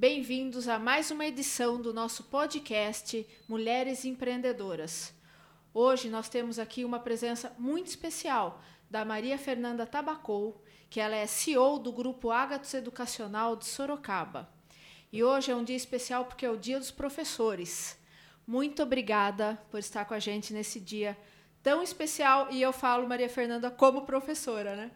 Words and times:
Bem-vindos 0.00 0.66
a 0.66 0.78
mais 0.78 1.10
uma 1.10 1.26
edição 1.26 1.78
do 1.78 1.92
nosso 1.92 2.24
podcast 2.24 3.28
Mulheres 3.46 4.06
Empreendedoras. 4.06 5.12
Hoje 5.74 6.08
nós 6.08 6.26
temos 6.26 6.58
aqui 6.58 6.86
uma 6.86 6.98
presença 6.98 7.54
muito 7.58 7.88
especial 7.88 8.62
da 8.90 9.04
Maria 9.04 9.36
Fernanda 9.36 9.84
Tabacou, 9.84 10.64
que 10.88 11.00
ela 11.00 11.14
é 11.14 11.26
CEO 11.26 11.78
do 11.78 11.92
grupo 11.92 12.30
Ágatos 12.30 12.72
Educacional 12.72 13.54
de 13.56 13.66
Sorocaba. 13.66 14.48
E 15.12 15.22
hoje 15.22 15.52
é 15.52 15.54
um 15.54 15.62
dia 15.62 15.76
especial 15.76 16.24
porque 16.24 16.46
é 16.46 16.50
o 16.50 16.56
Dia 16.56 16.78
dos 16.78 16.90
Professores. 16.90 17.98
Muito 18.46 18.82
obrigada 18.82 19.60
por 19.70 19.80
estar 19.80 20.06
com 20.06 20.14
a 20.14 20.18
gente 20.18 20.54
nesse 20.54 20.80
dia 20.80 21.14
tão 21.62 21.82
especial 21.82 22.50
e 22.50 22.62
eu 22.62 22.72
falo 22.72 23.06
Maria 23.06 23.28
Fernanda 23.28 23.70
como 23.70 24.06
professora, 24.06 24.74
né? 24.76 24.90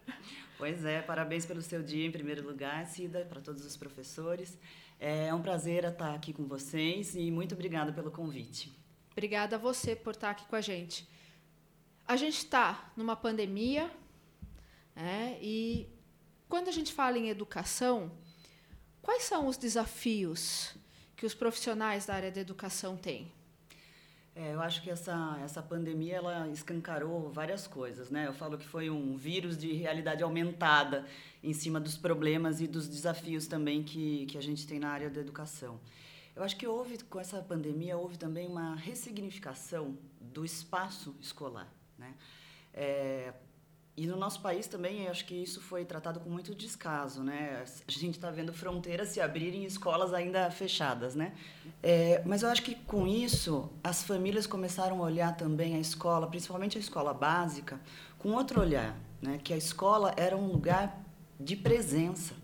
Pois 0.57 0.84
é, 0.84 1.02
parabéns 1.02 1.45
pelo 1.45 1.61
seu 1.61 1.82
dia 1.82 2.07
em 2.07 2.11
primeiro 2.11 2.43
lugar, 2.43 2.86
Cida, 2.86 3.27
para 3.29 3.41
todos 3.41 3.66
os 3.66 3.77
professores. 3.77 4.57
É 4.98 5.32
um 5.34 5.42
prazer 5.42 5.84
estar 5.84 6.14
aqui 6.14 6.32
com 6.32 6.45
vocês 6.46 7.14
e 7.14 7.30
muito 7.30 7.55
obrigada 7.55 7.92
pelo 7.92 8.10
convite. 8.10 8.73
Obrigada 9.12 9.56
a 9.56 9.59
você 9.59 9.95
por 9.95 10.14
estar 10.14 10.30
aqui 10.30 10.45
com 10.46 10.56
a 10.56 10.60
gente. 10.60 11.09
A 12.06 12.16
gente 12.16 12.38
está 12.38 12.92
numa 12.96 13.16
pandemia, 13.16 13.91
né? 14.95 15.38
E 15.41 15.88
quando 16.48 16.69
a 16.69 16.72
gente 16.72 16.92
fala 16.92 17.19
em 17.19 17.28
educação, 17.28 18.12
quais 19.00 19.22
são 19.22 19.46
os 19.46 19.56
desafios 19.56 20.74
que 21.16 21.27
os 21.27 21.34
profissionais 21.34 22.06
da 22.06 22.14
área 22.14 22.30
da 22.30 22.41
educação 22.41 22.97
têm? 22.97 23.33
É, 24.37 24.52
eu 24.52 24.61
acho 24.61 24.83
que 24.83 24.91
essa, 24.91 25.38
essa 25.45 25.62
pandemia 25.62 26.16
ela 26.16 26.48
escancarou 26.48 27.30
várias 27.30 27.69
coisas, 27.69 28.11
né? 28.11 28.27
Eu 28.27 28.33
falo 28.33 28.59
que 28.59 28.66
foi 28.66 28.91
um 28.91 29.16
vírus 29.16 29.56
de 29.56 29.73
realidade 29.73 30.25
aumentada 30.25 31.06
em 31.41 31.52
cima 31.52 31.79
dos 31.79 31.97
problemas 31.97 32.61
e 32.61 32.66
dos 32.66 32.89
desafios 32.89 33.47
também 33.47 33.84
que, 33.84 34.27
que 34.27 34.37
a 34.37 34.42
gente 34.42 34.66
tem 34.66 34.80
na 34.80 34.89
área 34.91 35.09
da 35.09 35.20
educação. 35.20 35.78
Eu 36.34 36.42
acho 36.42 36.56
que 36.56 36.66
houve, 36.66 36.98
com 37.05 37.20
essa 37.20 37.41
pandemia, 37.42 37.97
houve 37.97 38.19
também 38.19 38.48
uma 38.48 38.75
ressignificação 38.75 39.97
do 40.20 40.45
espaço 40.45 41.14
escolar, 41.20 41.73
né? 41.97 42.12
É, 42.73 43.33
e 43.97 44.09
no 44.09 44.17
nosso 44.17 44.41
país 44.41 44.67
também, 44.67 45.06
acho 45.06 45.25
que 45.25 45.34
isso 45.34 45.61
foi 45.61 45.84
tratado 45.84 46.19
com 46.19 46.28
muito 46.28 46.53
descaso, 46.53 47.23
né? 47.23 47.62
A 47.87 47.91
gente 47.92 48.17
está 48.17 48.28
vendo 48.28 48.53
fronteiras 48.53 49.11
se 49.11 49.20
abrirem 49.20 49.64
escolas 49.64 50.12
ainda 50.12 50.51
fechadas, 50.51 51.14
né? 51.14 51.33
É, 51.81 52.20
mas 52.27 52.42
eu 52.42 52.48
acho 52.48 52.62
que 52.64 52.75
com 52.75 53.06
isso 53.06 53.70
as 53.84 54.03
famílias 54.03 54.48
começaram 54.48 54.98
a 55.01 55.05
olhar 55.05 55.36
também 55.36 55.77
a 55.77 55.78
escola, 55.78 56.27
principalmente 56.27 56.77
a 56.77 56.81
escola 56.81 57.14
básica, 57.14 57.81
com 58.19 58.33
outro 58.33 58.61
olhar, 58.61 58.97
né? 59.23 59.39
Que 59.45 59.55
a 59.55 59.56
escola 59.56 60.12
era 60.17 60.36
um 60.36 60.48
lugar 60.48 61.01
de 61.39 61.55
presença. 61.55 62.34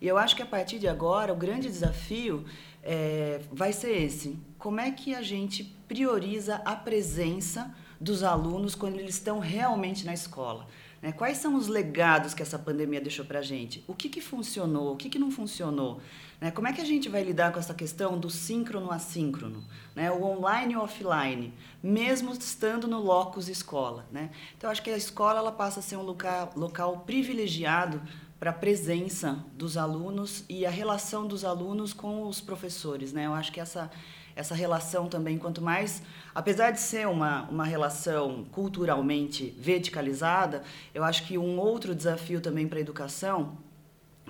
E 0.00 0.08
eu 0.08 0.18
acho 0.18 0.34
que 0.34 0.42
a 0.42 0.46
partir 0.46 0.80
de 0.80 0.88
agora 0.88 1.32
o 1.32 1.36
grande 1.36 1.68
desafio 1.68 2.44
é, 2.82 3.42
vai 3.52 3.72
ser 3.72 3.96
esse: 4.02 4.36
como 4.58 4.80
é 4.80 4.90
que 4.90 5.14
a 5.14 5.22
gente 5.22 5.62
prioriza 5.86 6.56
a 6.64 6.74
presença 6.74 7.72
dos 8.00 8.24
alunos 8.24 8.74
quando 8.74 8.98
eles 8.98 9.14
estão 9.14 9.38
realmente 9.38 10.04
na 10.04 10.12
escola? 10.12 10.66
Né? 11.02 11.12
Quais 11.12 11.38
são 11.38 11.54
os 11.54 11.68
legados 11.68 12.34
que 12.34 12.42
essa 12.42 12.58
pandemia 12.58 13.00
deixou 13.00 13.24
para 13.24 13.40
a 13.40 13.42
gente? 13.42 13.84
O 13.86 13.94
que, 13.94 14.08
que 14.08 14.20
funcionou? 14.20 14.94
O 14.94 14.96
que, 14.96 15.08
que 15.08 15.18
não 15.18 15.30
funcionou? 15.30 16.00
Né? 16.40 16.50
Como 16.50 16.68
é 16.68 16.72
que 16.72 16.80
a 16.80 16.84
gente 16.84 17.08
vai 17.08 17.22
lidar 17.22 17.52
com 17.52 17.58
essa 17.58 17.74
questão 17.74 18.18
do 18.18 18.30
síncrono 18.30 18.90
assíncrono? 18.90 19.64
Né? 19.94 20.10
O 20.10 20.22
online 20.24 20.74
e 20.74 20.76
o 20.76 20.82
offline, 20.82 21.52
mesmo 21.82 22.32
estando 22.32 22.86
no 22.86 23.00
locus 23.00 23.48
escola. 23.48 24.06
Né? 24.10 24.30
Então, 24.56 24.70
acho 24.70 24.82
que 24.82 24.90
a 24.90 24.96
escola 24.96 25.38
ela 25.38 25.52
passa 25.52 25.80
a 25.80 25.82
ser 25.82 25.96
um 25.96 26.02
local, 26.02 26.52
local 26.56 27.04
privilegiado 27.06 28.02
para 28.38 28.50
a 28.50 28.54
presença 28.54 29.44
dos 29.54 29.76
alunos 29.76 30.44
e 30.48 30.66
a 30.66 30.70
relação 30.70 31.26
dos 31.26 31.44
alunos 31.44 31.92
com 31.92 32.26
os 32.26 32.40
professores. 32.40 33.12
Né? 33.12 33.26
Eu 33.26 33.34
acho 33.34 33.50
que 33.50 33.60
essa 33.60 33.90
essa 34.36 34.54
relação 34.54 35.08
também, 35.08 35.38
quanto 35.38 35.62
mais, 35.62 36.02
apesar 36.34 36.70
de 36.70 36.78
ser 36.78 37.08
uma, 37.08 37.44
uma 37.44 37.64
relação 37.64 38.44
culturalmente 38.52 39.56
verticalizada, 39.58 40.62
eu 40.94 41.02
acho 41.02 41.24
que 41.24 41.38
um 41.38 41.58
outro 41.58 41.94
desafio 41.94 42.38
também 42.38 42.68
para 42.68 42.78
a 42.78 42.82
educação, 42.82 43.56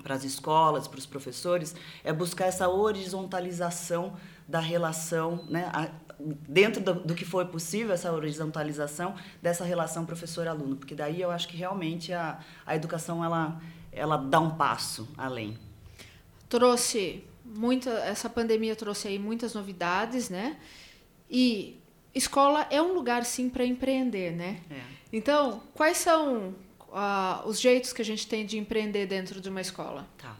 para 0.01 0.15
as 0.15 0.23
escolas, 0.23 0.87
para 0.87 0.97
os 0.97 1.05
professores, 1.05 1.75
é 2.05 2.13
buscar 2.13 2.45
essa 2.45 2.69
horizontalização 2.69 4.13
da 4.47 4.61
relação, 4.61 5.43
né, 5.49 5.69
a, 5.73 5.89
dentro 6.47 6.81
do, 6.81 6.93
do, 6.93 7.13
que 7.13 7.25
for 7.25 7.45
possível, 7.47 7.93
essa 7.93 8.09
horizontalização 8.09 9.13
dessa 9.41 9.65
relação 9.65 10.05
professor-aluno, 10.05 10.77
porque 10.77 10.95
daí 10.95 11.21
eu 11.21 11.29
acho 11.29 11.49
que 11.49 11.57
realmente 11.57 12.13
a, 12.13 12.39
a 12.65 12.77
educação 12.77 13.21
ela, 13.23 13.61
ela 13.91 14.15
dá 14.15 14.39
um 14.39 14.51
passo 14.51 15.05
além. 15.17 15.57
Trouxe 16.47 17.25
muita, 17.57 17.89
essa 17.89 18.29
pandemia 18.29 18.75
trouxe 18.75 19.07
aí 19.07 19.19
muitas 19.19 19.53
novidades, 19.53 20.29
né? 20.29 20.57
E 21.29 21.79
escola 22.13 22.67
é 22.69 22.81
um 22.81 22.93
lugar 22.93 23.25
sim 23.25 23.49
para 23.49 23.65
empreender, 23.65 24.31
né? 24.31 24.61
É. 24.69 24.81
Então, 25.11 25.61
quais 25.73 25.97
são 25.97 26.53
uh, 26.89 27.47
os 27.47 27.59
jeitos 27.59 27.91
que 27.91 28.01
a 28.01 28.05
gente 28.05 28.27
tem 28.27 28.45
de 28.45 28.57
empreender 28.57 29.07
dentro 29.07 29.41
de 29.41 29.49
uma 29.49 29.61
escola? 29.61 30.07
Tá. 30.17 30.35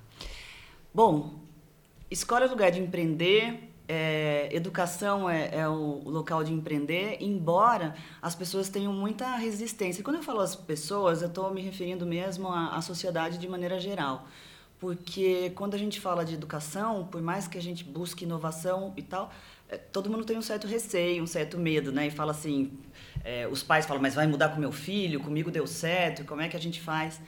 Bom, 0.94 1.40
escola 2.10 2.46
é 2.46 2.48
lugar 2.48 2.72
de 2.72 2.80
empreender. 2.80 3.64
É, 3.90 4.50
educação 4.52 5.30
é, 5.30 5.60
é, 5.60 5.68
o 5.70 6.02
local 6.04 6.44
de 6.44 6.52
empreender, 6.52 7.20
embora 7.22 7.96
as 8.22 8.36
pessoas 8.36 8.68
tenham 8.68 8.92
muita 8.92 9.38
resistência. 9.38 10.02
E 10.02 10.04
quando 10.04 10.18
eu 10.18 10.24
falo 10.24 10.42
as 10.42 10.58
pessoas, 10.58 11.22
eu 11.22 11.30
estou 11.30 11.54
me 11.54 11.62
referindo 11.62 12.06
mesmo 12.06 12.50
à, 12.50 12.76
à 12.76 12.82
sociedade 12.82 13.38
de 13.38 13.48
maneira 13.48 13.80
geral 13.80 14.28
porque 14.80 15.52
quando 15.56 15.74
a 15.74 15.78
gente 15.78 16.00
fala 16.00 16.24
de 16.24 16.34
educação, 16.34 17.06
por 17.06 17.22
mais 17.22 17.48
que 17.48 17.58
a 17.58 17.62
gente 17.62 17.84
busque 17.84 18.26
inovação 18.26 18.94
e 18.96 19.02
tal, 19.02 19.32
é, 19.70 19.78
todo 19.78 20.10
mundo 20.10 20.24
tem 20.24 20.38
um 20.38 20.42
certo 20.42 20.68
receio, 20.68 21.24
um 21.24 21.28
certo 21.28 21.58
medo, 21.58 21.92
né? 21.92 22.08
E 22.08 22.12
fala 22.12 22.32
assim, 22.32 22.72
é, 23.24 23.48
os 23.48 23.64
pais 23.64 23.86
falam, 23.86 24.02
mas 24.02 24.16
vai 24.16 24.28
mudar 24.28 24.50
com 24.50 24.60
meu 24.60 24.72
filho, 24.72 25.20
comigo 25.20 25.52
deu 25.52 25.66
certo, 25.66 26.24
como 26.26 26.42
é 26.42 26.48
que 26.48 26.56
a 26.56 26.60
gente 26.60 26.80
faz? 26.80 27.20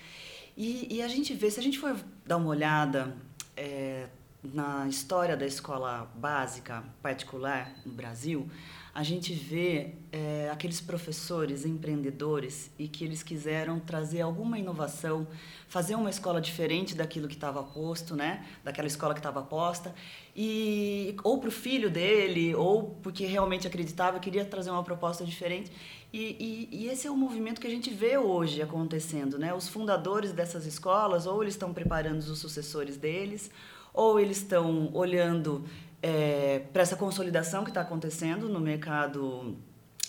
E, 0.56 0.88
e 0.98 1.02
a 1.02 1.08
gente 1.08 1.34
vê, 1.34 1.50
se 1.50 1.60
a 1.60 1.64
gente 1.64 1.80
for 1.80 1.96
dar 2.26 2.38
uma 2.38 2.50
olhada 2.50 3.16
é, 3.58 4.08
na 4.44 4.88
história 4.88 5.36
da 5.36 5.46
escola 5.46 6.10
básica 6.16 6.84
particular 7.02 7.74
no 7.86 7.94
Brasil, 7.94 8.50
a 8.94 9.04
gente 9.04 9.34
vê 9.34 9.96
é, 10.12 10.50
aqueles 10.52 10.82
professores 10.82 11.66
empreendedores 11.66 12.72
e 12.78 12.88
que 12.88 13.04
eles 13.04 13.22
quiseram 13.22 13.80
trazer 13.80 14.22
alguma 14.22 14.58
inovação, 14.58 15.28
fazer 15.68 15.96
uma 15.96 16.10
escola 16.10 16.42
diferente 16.42 16.96
daquilo 16.96 17.28
que 17.28 17.36
estava 17.36 17.62
posto, 17.62 18.16
né? 18.16 18.46
Daquela 18.64 18.88
escola 18.88 19.14
que 19.14 19.20
estava 19.20 19.42
posta 19.42 19.94
e 20.36 21.16
ou 21.24 21.38
para 21.40 21.50
o 21.50 21.52
filho 21.52 21.90
dele 21.90 22.56
ou 22.56 22.96
porque 23.02 23.26
realmente 23.26 23.68
acreditava 23.68 24.20
queria 24.20 24.46
trazer 24.46 24.70
uma 24.70 24.84
proposta 24.84 25.26
diferente 25.26 25.72
e, 26.12 26.68
e, 26.72 26.84
e, 26.84 26.88
esse 26.88 27.06
é 27.06 27.12
o 27.12 27.16
movimento 27.16 27.62
que 27.62 27.68
a 27.68 27.70
gente 27.70 27.92
vê 27.92 28.18
hoje 28.18 28.64
acontecendo, 28.64 29.38
né? 29.38 29.54
Os 29.54 29.70
fundadores 29.70 30.32
dessas 30.32 30.66
escolas 30.66 31.28
ou 31.28 31.44
eles 31.44 31.54
estão 31.54 31.72
preparando 31.72 32.20
os 32.20 32.40
sucessores 32.40 32.98
deles 32.98 33.52
ou 33.94 34.20
eles 34.20 34.38
estão 34.38 34.90
olhando 34.94 35.64
é, 36.02 36.60
para 36.72 36.82
essa 36.82 36.96
consolidação 36.96 37.64
que 37.64 37.70
está 37.70 37.82
acontecendo 37.82 38.48
no 38.48 38.60
mercado 38.60 39.58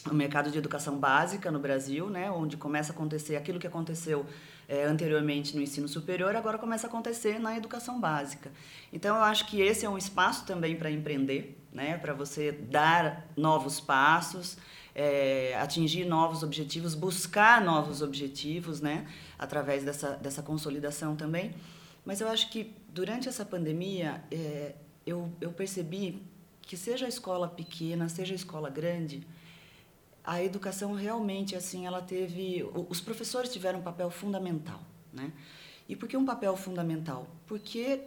no 0.07 0.15
mercado 0.15 0.51
de 0.51 0.57
educação 0.57 0.99
básica 0.99 1.51
no 1.51 1.59
Brasil, 1.59 2.09
né, 2.09 2.31
onde 2.31 2.57
começa 2.57 2.93
a 2.93 2.95
acontecer 2.95 3.37
aquilo 3.37 3.59
que 3.59 3.67
aconteceu 3.67 4.25
é, 4.69 4.85
anteriormente 4.85 5.55
no 5.55 5.61
ensino 5.61 5.89
superior, 5.89 6.35
agora 6.35 6.57
começa 6.57 6.87
a 6.87 6.89
acontecer 6.89 7.39
na 7.39 7.57
educação 7.57 8.01
básica. 8.01 8.51
Então, 8.93 9.17
eu 9.17 9.23
acho 9.23 9.47
que 9.47 9.61
esse 9.61 9.85
é 9.85 9.91
um 9.91 9.99
espaço 9.99 10.47
também 10.47 10.77
para 10.77 10.91
empreender, 10.91 11.59
né, 11.73 11.99
para 11.99 12.15
você 12.15 12.53
dar 12.53 13.29
novos 13.37 13.81
passos, 13.81 14.57
é, 14.95 15.55
atingir 15.61 16.05
novos 16.05 16.43
objetivos, 16.43 16.95
buscar 16.95 17.61
novos 17.63 18.01
objetivos, 18.01 18.81
né, 18.81 19.07
através 19.39 19.85
dessa, 19.85 20.13
dessa 20.13 20.43
consolidação 20.43 21.15
também. 21.15 21.55
Mas 22.05 22.21
eu 22.21 22.29
acho 22.29 22.51
que 22.51 22.75
durante 22.89 23.29
essa 23.29 23.45
pandemia, 23.45 24.25
é, 24.31 24.75
eu, 25.11 25.31
eu 25.41 25.53
percebi 25.53 26.23
que 26.63 26.77
seja 26.77 27.07
a 27.07 27.09
escola 27.09 27.49
pequena, 27.49 28.09
seja 28.09 28.33
a 28.33 28.37
escola 28.37 28.71
grande, 28.71 29.27
a 30.25 30.43
educação 30.43 30.93
realmente 30.95 31.57
assim 31.57 31.87
ela 31.87 32.01
teve 32.01 32.69
os 32.89 33.01
professores 33.01 33.53
tiveram 33.53 33.81
um 33.81 33.83
papel 33.83 34.11
fundamental 34.11 34.81
né? 35.13 35.33
E 35.89 35.97
por 35.97 36.09
que 36.09 36.17
um 36.17 36.25
papel 36.25 36.57
fundamental? 36.57 37.27
Porque 37.47 38.03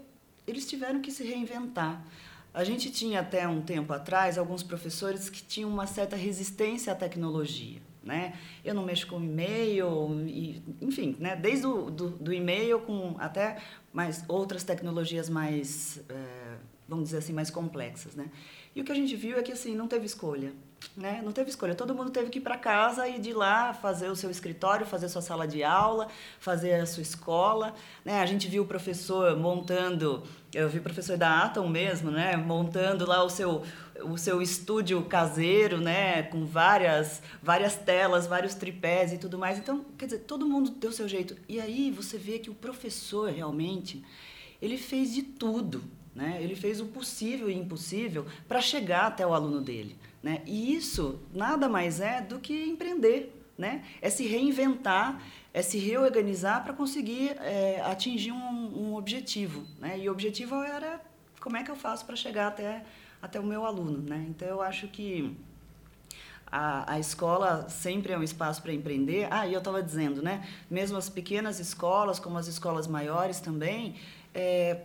eles 0.48 0.66
tiveram 0.66 1.02
que 1.02 1.12
se 1.12 1.24
reinventar. 1.24 2.06
A 2.54 2.64
gente 2.64 2.92
tinha 2.92 3.20
até 3.20 3.48
um 3.48 3.62
tempo 3.62 3.92
atrás 3.92 4.38
alguns 4.38 4.64
professores 4.64 5.30
que 5.30 5.44
tinham 5.44 5.70
uma 5.70 5.88
certa 5.88 6.16
resistência 6.16 6.94
à 6.94 6.96
tecnologia 6.96 7.82
né? 8.04 8.34
Eu 8.66 8.74
não 8.74 8.84
mexo 8.84 9.08
com 9.08 9.24
e-mail 9.24 10.28
e, 10.28 10.62
enfim 10.82 11.16
né? 11.20 11.36
Desde 11.36 11.66
o 11.66 11.90
do, 11.90 12.10
do 12.10 12.34
e-mail 12.34 12.82
com 12.82 13.16
até 13.18 13.58
mais 13.94 14.26
outras 14.28 14.64
tecnologias 14.64 15.30
mais 15.30 16.04
é, 16.10 16.43
vamos 16.94 17.06
dizer 17.06 17.18
assim, 17.18 17.34
mais 17.34 17.50
complexas, 17.50 18.16
né? 18.16 18.30
E 18.75 18.81
o 18.81 18.84
que 18.84 18.92
a 18.92 18.95
gente 18.95 19.16
viu 19.16 19.38
é 19.38 19.44
que 19.44 19.51
assim 19.51 19.75
não 19.75 19.88
teve 19.88 20.06
escolha, 20.06 20.54
né? 20.95 21.22
Não 21.24 21.31
teve 21.31 21.50
escolha. 21.50 21.75
Todo 21.75 21.94
mundo 21.94 22.12
teve 22.12 22.30
que 22.30 22.40
ir 22.40 22.42
para 22.42 22.57
casa 22.57 23.07
e 23.07 23.19
de 23.19 23.34
lá 23.34 23.74
fazer 23.74 24.10
o 24.10 24.16
seu 24.16 24.31
escritório, 24.31 24.86
fazer 24.86 25.10
sua 25.10 25.22
sala 25.22 25.48
de 25.48 25.63
aula, 25.63 26.07
fazer 26.40 26.74
a 26.74 26.86
sua 26.86 27.04
escola, 27.04 27.74
né? 28.04 28.22
A 28.22 28.25
gente 28.25 28.48
viu 28.48 28.63
o 28.63 28.66
professor 28.66 29.38
montando, 29.38 30.24
eu 30.54 30.69
vi 30.69 30.80
o 30.80 30.81
professor 30.84 31.18
da 31.18 31.44
Atom 31.44 31.68
mesmo, 31.68 32.10
né? 32.10 32.36
Montando 32.36 33.06
lá 33.06 33.24
o 33.24 33.30
seu 33.30 33.63
o 34.04 34.18
seu 34.18 34.42
estúdio 34.42 35.04
caseiro, 35.06 35.80
né, 35.80 36.24
com 36.24 36.46
várias 36.46 37.22
várias 37.44 37.75
telas, 37.75 38.25
vários 38.25 38.56
tripés 38.56 39.13
e 39.13 39.18
tudo 39.18 39.38
mais. 39.38 39.57
Então, 39.60 39.86
quer 39.98 40.06
dizer, 40.06 40.19
todo 40.22 40.48
mundo 40.48 40.72
deu 40.72 40.92
seu 40.92 41.07
jeito. 41.07 41.38
E 41.48 41.62
aí 41.62 41.92
você 41.92 42.18
vê 42.18 42.39
que 42.39 42.50
o 42.50 42.56
professor 42.56 43.31
realmente 43.31 44.04
ele 44.62 44.78
fez 44.78 45.13
de 45.13 45.22
tudo, 45.22 45.84
né? 46.15 46.38
Ele 46.42 46.56
fez 46.56 46.80
o 46.80 46.86
possível 46.86 47.50
e 47.50 47.54
impossível 47.54 48.25
para 48.48 48.62
chegar 48.62 49.07
até 49.07 49.25
o 49.25 49.33
aluno 49.33 49.62
dele. 49.62 49.98
Né? 50.21 50.42
E 50.45 50.75
isso 50.75 51.19
nada 51.33 51.68
mais 51.68 52.00
é 52.00 52.21
do 52.21 52.39
que 52.39 52.63
empreender. 52.65 53.39
Né? 53.57 53.83
É 54.01 54.10
se 54.10 54.25
reinventar, 54.25 55.21
é 55.54 55.62
se 55.62 55.77
reorganizar 55.77 56.63
para 56.63 56.74
conseguir 56.74 57.36
é, 57.39 57.81
atingir 57.81 58.31
um, 58.31 58.38
um, 58.38 58.95
objetivo. 58.95 59.63
Né? 59.80 60.00
E 60.00 60.10
o 60.10 60.12
objetivo 60.12 60.56
era 60.63 61.01
como 61.39 61.57
é 61.57 61.63
que 61.63 61.69
eu 61.69 61.75
faço 61.75 62.06
para 62.06 62.15
chegar 62.15 62.48
até, 62.48 62.83
até 63.21 63.39
o 63.39 63.44
meu 63.44 63.65
aluno. 63.65 64.01
Né? 64.01 64.25
Então, 64.30 64.48
eu 64.48 64.62
acho 64.62 64.88
que 64.88 65.36
a, 66.48 66.94
a 66.94 67.00
escola 67.00 67.68
sempre 67.69 68.13
é 68.13 68.18
um 68.18 68.24
espaço 68.24 68.62
para 68.62 68.74
empreender. 68.74 69.27
Ah, 69.30 69.45
e 69.45 69.54
eu 69.54 69.60
estava 69.60 69.83
dizendo, 69.83 70.21
né? 70.21 70.48
mesmo 70.69 70.98
as 70.98 71.10
pequenas 71.10 71.60
escolas, 71.60 72.19
como 72.19 72.38
as 72.38 72.48
escolas 72.48 72.88
maiores 72.88 73.39
também, 73.39 73.95
é, 74.33 74.81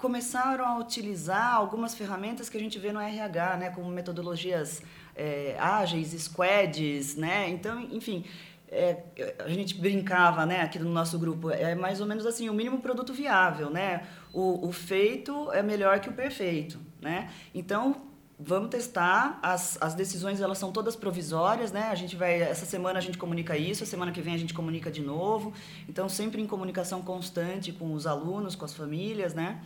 começaram 0.00 0.64
a 0.66 0.78
utilizar 0.78 1.54
algumas 1.54 1.94
ferramentas 1.94 2.48
que 2.48 2.56
a 2.56 2.60
gente 2.60 2.78
vê 2.78 2.90
no 2.90 2.98
RH, 2.98 3.56
né, 3.58 3.70
como 3.70 3.88
metodologias 3.90 4.82
é, 5.14 5.54
ágeis, 5.58 6.12
squads, 6.22 7.16
né? 7.16 7.50
Então, 7.50 7.78
enfim, 7.80 8.24
é, 8.68 8.96
a 9.38 9.48
gente 9.50 9.74
brincava, 9.74 10.46
né, 10.46 10.62
aqui 10.62 10.78
no 10.78 10.90
nosso 10.90 11.18
grupo, 11.18 11.50
é 11.50 11.74
mais 11.74 12.00
ou 12.00 12.06
menos 12.06 12.24
assim, 12.24 12.48
o 12.48 12.54
mínimo 12.54 12.80
produto 12.80 13.12
viável, 13.12 13.68
né? 13.68 14.06
O, 14.32 14.68
o 14.68 14.72
feito 14.72 15.52
é 15.52 15.62
melhor 15.62 16.00
que 16.00 16.08
o 16.08 16.12
perfeito, 16.12 16.80
né? 17.00 17.30
Então, 17.54 18.08
vamos 18.38 18.70
testar. 18.70 19.38
As, 19.42 19.76
as 19.82 19.94
decisões 19.94 20.40
elas 20.40 20.56
são 20.56 20.72
todas 20.72 20.96
provisórias, 20.96 21.72
né? 21.72 21.88
A 21.90 21.94
gente 21.94 22.16
vai 22.16 22.40
essa 22.40 22.64
semana 22.64 22.98
a 22.98 23.02
gente 23.02 23.18
comunica 23.18 23.54
isso, 23.54 23.84
a 23.84 23.86
semana 23.86 24.12
que 24.12 24.22
vem 24.22 24.34
a 24.34 24.38
gente 24.38 24.54
comunica 24.54 24.90
de 24.90 25.02
novo. 25.02 25.52
Então 25.86 26.08
sempre 26.08 26.40
em 26.40 26.46
comunicação 26.46 27.02
constante 27.02 27.70
com 27.70 27.92
os 27.92 28.06
alunos, 28.06 28.56
com 28.56 28.64
as 28.64 28.72
famílias, 28.72 29.34
né? 29.34 29.60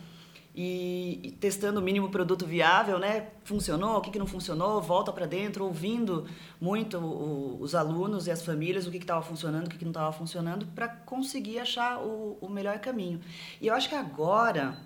E, 0.55 1.35
testando 1.39 1.81
o 1.81 1.83
mínimo 1.83 2.09
produto 2.09 2.45
viável, 2.45 2.97
né? 2.97 3.27
Funcionou, 3.43 3.97
o 3.97 4.01
que, 4.01 4.09
que 4.09 4.17
não 4.17 4.25
funcionou, 4.25 4.81
volta 4.81 5.11
para 5.11 5.25
dentro, 5.25 5.65
ouvindo 5.65 6.25
muito 6.61 6.97
o, 6.97 7.61
os 7.61 7.75
alunos 7.75 8.25
e 8.27 8.31
as 8.31 8.41
famílias, 8.41 8.87
o 8.87 8.91
que 8.91 8.97
estava 8.97 9.21
funcionando, 9.21 9.67
o 9.67 9.69
que, 9.69 9.77
que 9.77 9.83
não 9.83 9.91
estava 9.91 10.13
funcionando, 10.13 10.65
para 10.67 10.87
conseguir 10.87 11.59
achar 11.59 11.99
o, 11.99 12.37
o 12.39 12.49
melhor 12.49 12.79
caminho. 12.79 13.19
E 13.59 13.67
eu 13.67 13.73
acho 13.73 13.89
que 13.89 13.95
agora, 13.95 14.77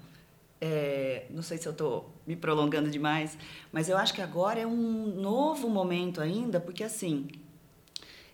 é, 0.60 1.28
não 1.30 1.44
sei 1.44 1.60
se 1.60 1.68
eu 1.68 1.72
estou 1.72 2.16
me 2.26 2.36
prolongando 2.36 2.90
demais, 2.90 3.38
mas 3.72 3.90
eu 3.90 3.98
acho 3.98 4.14
que 4.14 4.22
agora 4.22 4.60
é 4.60 4.66
um 4.66 5.22
novo 5.22 5.70
momento 5.70 6.20
ainda, 6.20 6.60
porque 6.60 6.84
assim, 6.84 7.28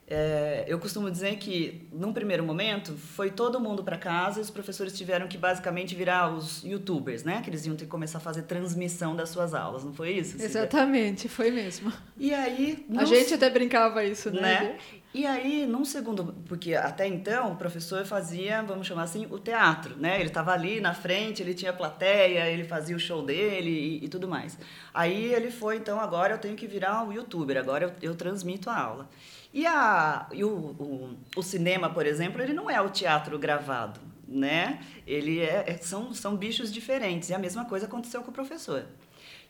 é, 0.07 0.65
eu 0.67 0.77
costumo 0.77 1.09
dizer 1.09 1.35
que, 1.37 1.87
num 1.91 2.13
primeiro 2.13 2.43
momento, 2.43 2.95
foi 2.95 3.31
todo 3.31 3.59
mundo 3.59 3.83
para 3.83 3.97
casa 3.97 4.37
e 4.39 4.41
os 4.41 4.51
professores 4.51 4.95
tiveram 4.95 5.27
que 5.27 5.35
basicamente 5.35 5.95
virar 5.95 6.31
os 6.31 6.63
youtubers, 6.63 7.23
né? 7.23 7.41
Que 7.41 7.49
eles 7.49 7.65
iam 7.65 7.75
ter 7.75 7.85
que 7.85 7.91
começar 7.91 8.19
a 8.19 8.21
fazer 8.21 8.43
transmissão 8.43 9.15
das 9.15 9.29
suas 9.29 9.55
aulas, 9.55 9.83
não 9.83 9.93
foi 9.93 10.11
isso? 10.11 10.33
Cida? 10.33 10.45
Exatamente, 10.45 11.27
foi 11.27 11.49
mesmo. 11.49 11.91
E 12.17 12.31
aí... 12.31 12.85
A 12.95 13.05
gente 13.05 13.33
até 13.33 13.49
brincava 13.49 14.03
isso, 14.03 14.29
né? 14.29 14.41
né? 14.41 14.77
E 15.11 15.25
aí, 15.25 15.65
num 15.65 15.83
segundo... 15.83 16.35
Porque 16.47 16.75
até 16.75 17.07
então, 17.07 17.53
o 17.53 17.55
professor 17.55 18.05
fazia, 18.05 18.61
vamos 18.61 18.85
chamar 18.85 19.03
assim, 19.03 19.25
o 19.31 19.39
teatro, 19.39 19.95
né? 19.97 20.19
Ele 20.19 20.27
estava 20.27 20.51
ali 20.51 20.79
na 20.79 20.93
frente, 20.93 21.41
ele 21.41 21.55
tinha 21.55 21.73
plateia, 21.73 22.47
ele 22.47 22.63
fazia 22.63 22.95
o 22.95 22.99
show 22.99 23.23
dele 23.23 23.71
e, 23.71 24.05
e, 24.05 24.07
tudo 24.07 24.27
mais. 24.27 24.55
Aí 24.93 25.33
ele 25.33 25.49
foi, 25.49 25.77
então, 25.77 25.99
agora 25.99 26.35
eu 26.35 26.37
tenho 26.37 26.55
que 26.55 26.67
virar 26.67 27.01
um 27.03 27.11
youtuber, 27.11 27.57
agora 27.57 27.85
eu, 27.85 28.09
eu 28.11 28.15
transmito 28.15 28.69
a 28.69 28.77
aula. 28.77 29.09
E, 29.55 29.65
a, 29.65 30.27
e 30.33 30.43
o, 30.43 30.49
o, 30.49 31.17
o, 31.37 31.41
cinema, 31.41 31.89
por 31.89 32.05
exemplo, 32.05 32.41
ele 32.41 32.51
não 32.51 32.69
é 32.69 32.81
o 32.81 32.89
teatro 32.89 33.39
gravado, 33.39 34.01
né? 34.27 34.81
Ele 35.07 35.39
é, 35.39 35.63
é, 35.65 35.77
são, 35.77 36.13
são 36.13 36.35
bichos 36.35 36.73
diferentes. 36.73 37.29
E 37.29 37.33
a 37.33 37.39
mesma 37.39 37.63
coisa 37.63 37.85
aconteceu 37.85 38.21
com 38.21 38.31
o 38.31 38.33
professor. 38.33 38.85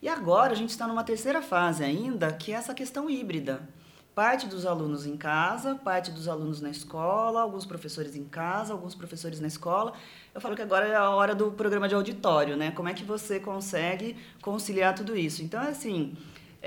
E 0.04 0.08
agora 0.08 0.54
a 0.54 0.56
gente 0.56 0.70
está 0.70 0.86
numa 0.86 1.04
terceira 1.04 1.42
fase 1.42 1.84
ainda, 1.84 2.32
que 2.32 2.52
é 2.52 2.56
essa 2.56 2.72
questão 2.72 3.10
híbrida. 3.10 3.68
Parte 4.14 4.46
dos 4.46 4.64
alunos 4.68 5.08
em 5.08 5.18
casa, 5.18 5.74
parte 5.74 6.12
dos 6.12 6.28
alunos 6.28 6.62
na 6.62 6.70
escola, 6.70 7.42
alguns 7.42 7.66
professores 7.66 8.16
em 8.16 8.26
casa, 8.26 8.74
alguns 8.74 8.94
professores 8.94 9.40
na 9.40 9.48
escola. 9.48 9.92
Eu 10.36 10.40
falo 10.40 10.56
que 10.56 10.62
agora 10.62 10.88
é 10.88 10.96
a 10.96 11.10
hora 11.10 11.34
do 11.34 11.52
programa 11.52 11.90
de 11.90 11.96
auditório, 11.96 12.56
né? 12.56 12.70
Como 12.70 12.88
é 12.88 12.94
que 12.94 13.04
você 13.04 13.40
consegue 13.40 14.16
conciliar 14.40 14.94
tudo 14.94 15.18
isso? 15.18 15.42
Então, 15.42 15.64
é 15.64 15.70
assim, 15.70 16.16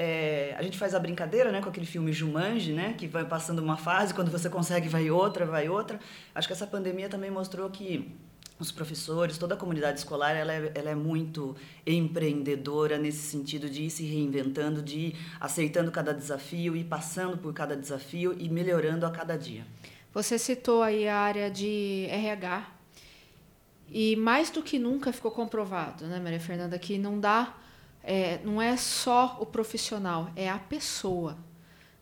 é, 0.00 0.54
a 0.56 0.62
gente 0.62 0.78
faz 0.78 0.94
a 0.94 1.00
brincadeira, 1.00 1.50
né, 1.50 1.60
com 1.60 1.68
aquele 1.68 1.84
filme 1.84 2.12
Jumanji, 2.12 2.72
né, 2.72 2.94
que 2.96 3.08
vai 3.08 3.24
passando 3.24 3.58
uma 3.58 3.76
fase, 3.76 4.14
quando 4.14 4.30
você 4.30 4.48
consegue 4.48 4.88
vai 4.88 5.10
outra, 5.10 5.44
vai 5.44 5.68
outra. 5.68 5.98
Acho 6.32 6.46
que 6.46 6.52
essa 6.52 6.68
pandemia 6.68 7.08
também 7.08 7.32
mostrou 7.32 7.68
que 7.68 8.14
os 8.60 8.70
professores, 8.70 9.36
toda 9.38 9.54
a 9.54 9.56
comunidade 9.56 9.98
escolar, 9.98 10.36
ela 10.36 10.52
é, 10.52 10.70
ela 10.72 10.90
é 10.90 10.94
muito 10.94 11.56
empreendedora 11.84 12.96
nesse 12.96 13.28
sentido 13.28 13.68
de 13.68 13.84
ir 13.84 13.90
se 13.90 14.04
reinventando, 14.04 14.80
de 14.80 14.98
ir 14.98 15.16
aceitando 15.40 15.90
cada 15.90 16.14
desafio, 16.14 16.76
ir 16.76 16.84
passando 16.84 17.36
por 17.36 17.52
cada 17.52 17.76
desafio 17.76 18.36
e 18.38 18.48
melhorando 18.48 19.04
a 19.04 19.10
cada 19.10 19.36
dia. 19.36 19.66
Você 20.14 20.38
citou 20.38 20.80
aí 20.80 21.08
a 21.08 21.16
área 21.16 21.50
de 21.50 22.06
RH 22.08 22.68
e 23.90 24.14
mais 24.14 24.48
do 24.48 24.62
que 24.62 24.78
nunca 24.78 25.12
ficou 25.12 25.32
comprovado, 25.32 26.06
né, 26.06 26.20
Maria 26.20 26.38
Fernanda, 26.38 26.78
que 26.78 26.98
não 26.98 27.18
dá 27.18 27.52
é, 28.02 28.40
não 28.44 28.60
é 28.60 28.76
só 28.76 29.36
o 29.40 29.46
profissional, 29.46 30.30
é 30.34 30.48
a 30.48 30.58
pessoa. 30.58 31.36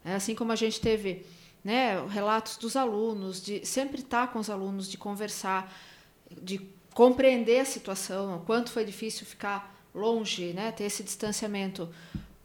É 0.05 0.15
assim 0.15 0.35
como 0.35 0.53
a 0.53 0.57
gente 0.57 0.81
teve 0.81 1.27
né, 1.65 2.07
relatos 2.07 2.57
dos 2.57 2.77
alunos, 2.77 3.43
de 3.43 3.67
sempre 3.67 4.01
estar 4.01 4.33
com 4.33 4.39
os 4.39 4.49
alunos, 4.49 4.89
de 4.89 4.97
conversar, 4.97 5.73
de 6.41 6.61
compreender 6.95 7.61
a 7.61 7.65
situação, 7.65 8.43
quanto 8.47 8.71
foi 8.71 8.85
difícil 8.85 9.27
ficar 9.27 9.75
longe, 9.95 10.53
né, 10.53 10.71
ter 10.71 10.85
esse 10.85 11.03
distanciamento. 11.03 11.89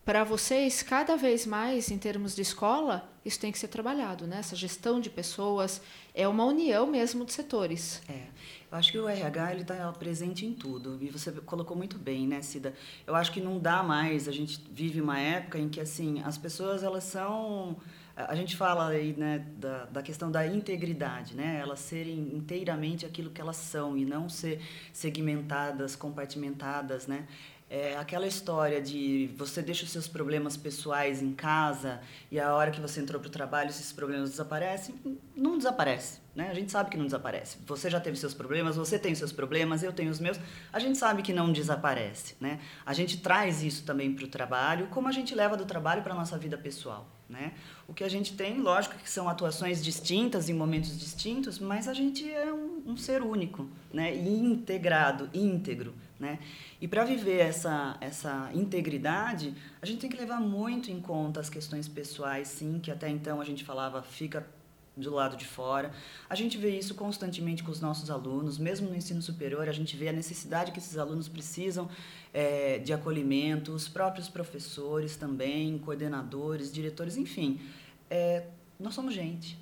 Para 0.03 0.23
vocês, 0.23 0.81
cada 0.81 1.15
vez 1.15 1.45
mais, 1.45 1.91
em 1.91 1.97
termos 1.97 2.35
de 2.35 2.41
escola, 2.41 3.07
isso 3.23 3.39
tem 3.39 3.51
que 3.51 3.59
ser 3.59 3.67
trabalhado, 3.67 4.25
né? 4.25 4.39
Essa 4.39 4.55
gestão 4.55 4.99
de 4.99 5.11
pessoas 5.11 5.79
é 6.15 6.27
uma 6.27 6.43
união 6.43 6.87
mesmo 6.87 7.23
de 7.23 7.31
setores. 7.31 8.01
É. 8.09 8.23
Eu 8.71 8.77
acho 8.77 8.89
que 8.89 8.97
o 8.97 9.09
RH 9.09 9.51
ele 9.51 9.61
está 9.63 9.91
presente 9.91 10.45
em 10.45 10.53
tudo 10.53 10.97
e 11.01 11.09
você 11.09 11.29
colocou 11.31 11.75
muito 11.75 11.97
bem, 11.99 12.25
né, 12.25 12.41
Cida? 12.41 12.73
Eu 13.05 13.13
acho 13.15 13.29
que 13.29 13.41
não 13.41 13.59
dá 13.59 13.83
mais. 13.83 14.29
A 14.29 14.31
gente 14.31 14.63
vive 14.71 15.01
uma 15.01 15.19
época 15.19 15.59
em 15.59 15.67
que 15.67 15.81
assim 15.81 16.21
as 16.23 16.37
pessoas 16.37 16.81
elas 16.81 17.03
são 17.03 17.75
a 18.15 18.33
gente 18.33 18.55
fala 18.55 18.87
aí 18.87 19.13
né 19.17 19.45
da, 19.57 19.85
da 19.85 20.01
questão 20.01 20.31
da 20.31 20.47
integridade, 20.47 21.35
né? 21.35 21.59
Elas 21.61 21.79
serem 21.79 22.33
inteiramente 22.33 23.05
aquilo 23.05 23.29
que 23.29 23.41
elas 23.41 23.57
são 23.57 23.97
e 23.97 24.05
não 24.05 24.29
ser 24.29 24.61
segmentadas, 24.93 25.93
compartimentadas, 25.93 27.07
né? 27.07 27.27
É 27.69 27.97
aquela 27.97 28.27
história 28.27 28.81
de 28.81 29.29
você 29.37 29.61
deixa 29.61 29.83
os 29.83 29.91
seus 29.91 30.07
problemas 30.07 30.55
pessoais 30.55 31.21
em 31.21 31.33
casa 31.33 32.01
e 32.29 32.39
a 32.39 32.55
hora 32.55 32.71
que 32.71 32.79
você 32.79 33.01
entrou 33.01 33.19
para 33.19 33.27
o 33.27 33.31
trabalho 33.31 33.69
esses 33.69 33.91
problemas 33.91 34.29
desaparecem, 34.29 34.95
não 35.35 35.57
desaparece, 35.57 36.20
né? 36.35 36.49
A 36.49 36.53
gente 36.53 36.71
sabe 36.71 36.89
que 36.89 36.97
não 36.97 37.05
desaparece. 37.05 37.57
Você 37.65 37.89
já 37.89 37.99
teve 37.99 38.17
seus 38.17 38.33
problemas, 38.33 38.75
você 38.75 38.97
tem 38.97 39.13
seus 39.13 39.31
problemas, 39.31 39.83
eu 39.83 39.91
tenho 39.91 40.09
os 40.09 40.19
meus. 40.19 40.39
A 40.71 40.79
gente 40.79 40.97
sabe 40.97 41.21
que 41.21 41.33
não 41.33 41.51
desaparece, 41.51 42.35
né? 42.39 42.59
A 42.85 42.93
gente 42.93 43.17
traz 43.17 43.61
isso 43.63 43.83
também 43.83 44.13
para 44.13 44.25
o 44.25 44.27
trabalho, 44.27 44.87
como 44.87 45.07
a 45.07 45.11
gente 45.11 45.35
leva 45.35 45.57
do 45.57 45.65
trabalho 45.65 46.01
para 46.01 46.13
a 46.13 46.15
nossa 46.15 46.37
vida 46.37 46.57
pessoal, 46.57 47.07
né? 47.27 47.53
O 47.87 47.93
que 47.93 48.03
a 48.03 48.09
gente 48.09 48.33
tem, 48.33 48.61
lógico 48.61 48.95
que 48.95 49.09
são 49.09 49.27
atuações 49.27 49.83
distintas 49.83 50.47
em 50.47 50.53
momentos 50.53 50.97
distintos, 50.97 51.59
mas 51.59 51.87
a 51.89 51.93
gente 51.93 52.29
é 52.31 52.53
um, 52.53 52.81
um 52.87 52.97
ser 52.97 53.21
único, 53.21 53.69
né? 53.93 54.15
integrado, 54.15 55.29
íntegro, 55.33 55.93
né? 56.17 56.39
E 56.79 56.87
para 56.87 57.03
viver 57.03 57.39
essa, 57.39 57.97
essa 57.99 58.49
integridade, 58.53 59.53
a 59.81 59.85
gente 59.85 59.99
tem 59.99 60.09
que 60.09 60.15
levar 60.15 60.39
muito 60.39 60.89
em 60.89 61.01
conta 61.01 61.41
as 61.41 61.49
questões 61.49 61.89
pessoais, 61.89 62.47
sim, 62.47 62.79
que 62.79 62.89
até 62.89 63.09
então 63.09 63.41
a 63.41 63.43
gente 63.43 63.65
falava 63.65 64.01
fica 64.01 64.47
do 64.95 65.13
lado 65.13 65.37
de 65.37 65.45
fora. 65.45 65.91
A 66.29 66.35
gente 66.35 66.57
vê 66.57 66.77
isso 66.77 66.95
constantemente 66.95 67.63
com 67.63 67.71
os 67.71 67.79
nossos 67.79 68.09
alunos, 68.09 68.57
mesmo 68.57 68.89
no 68.89 68.95
ensino 68.95 69.21
superior, 69.21 69.67
a 69.67 69.71
gente 69.71 69.95
vê 69.95 70.09
a 70.09 70.13
necessidade 70.13 70.71
que 70.71 70.79
esses 70.79 70.97
alunos 70.97 71.27
precisam 71.27 71.89
é, 72.33 72.79
de 72.79 72.93
acolhimento, 72.93 73.71
os 73.71 73.87
próprios 73.87 74.27
professores 74.27 75.15
também, 75.15 75.77
coordenadores, 75.79 76.71
diretores, 76.71 77.17
enfim. 77.17 77.59
É, 78.09 78.45
nós 78.79 78.93
somos 78.93 79.13
gente, 79.13 79.57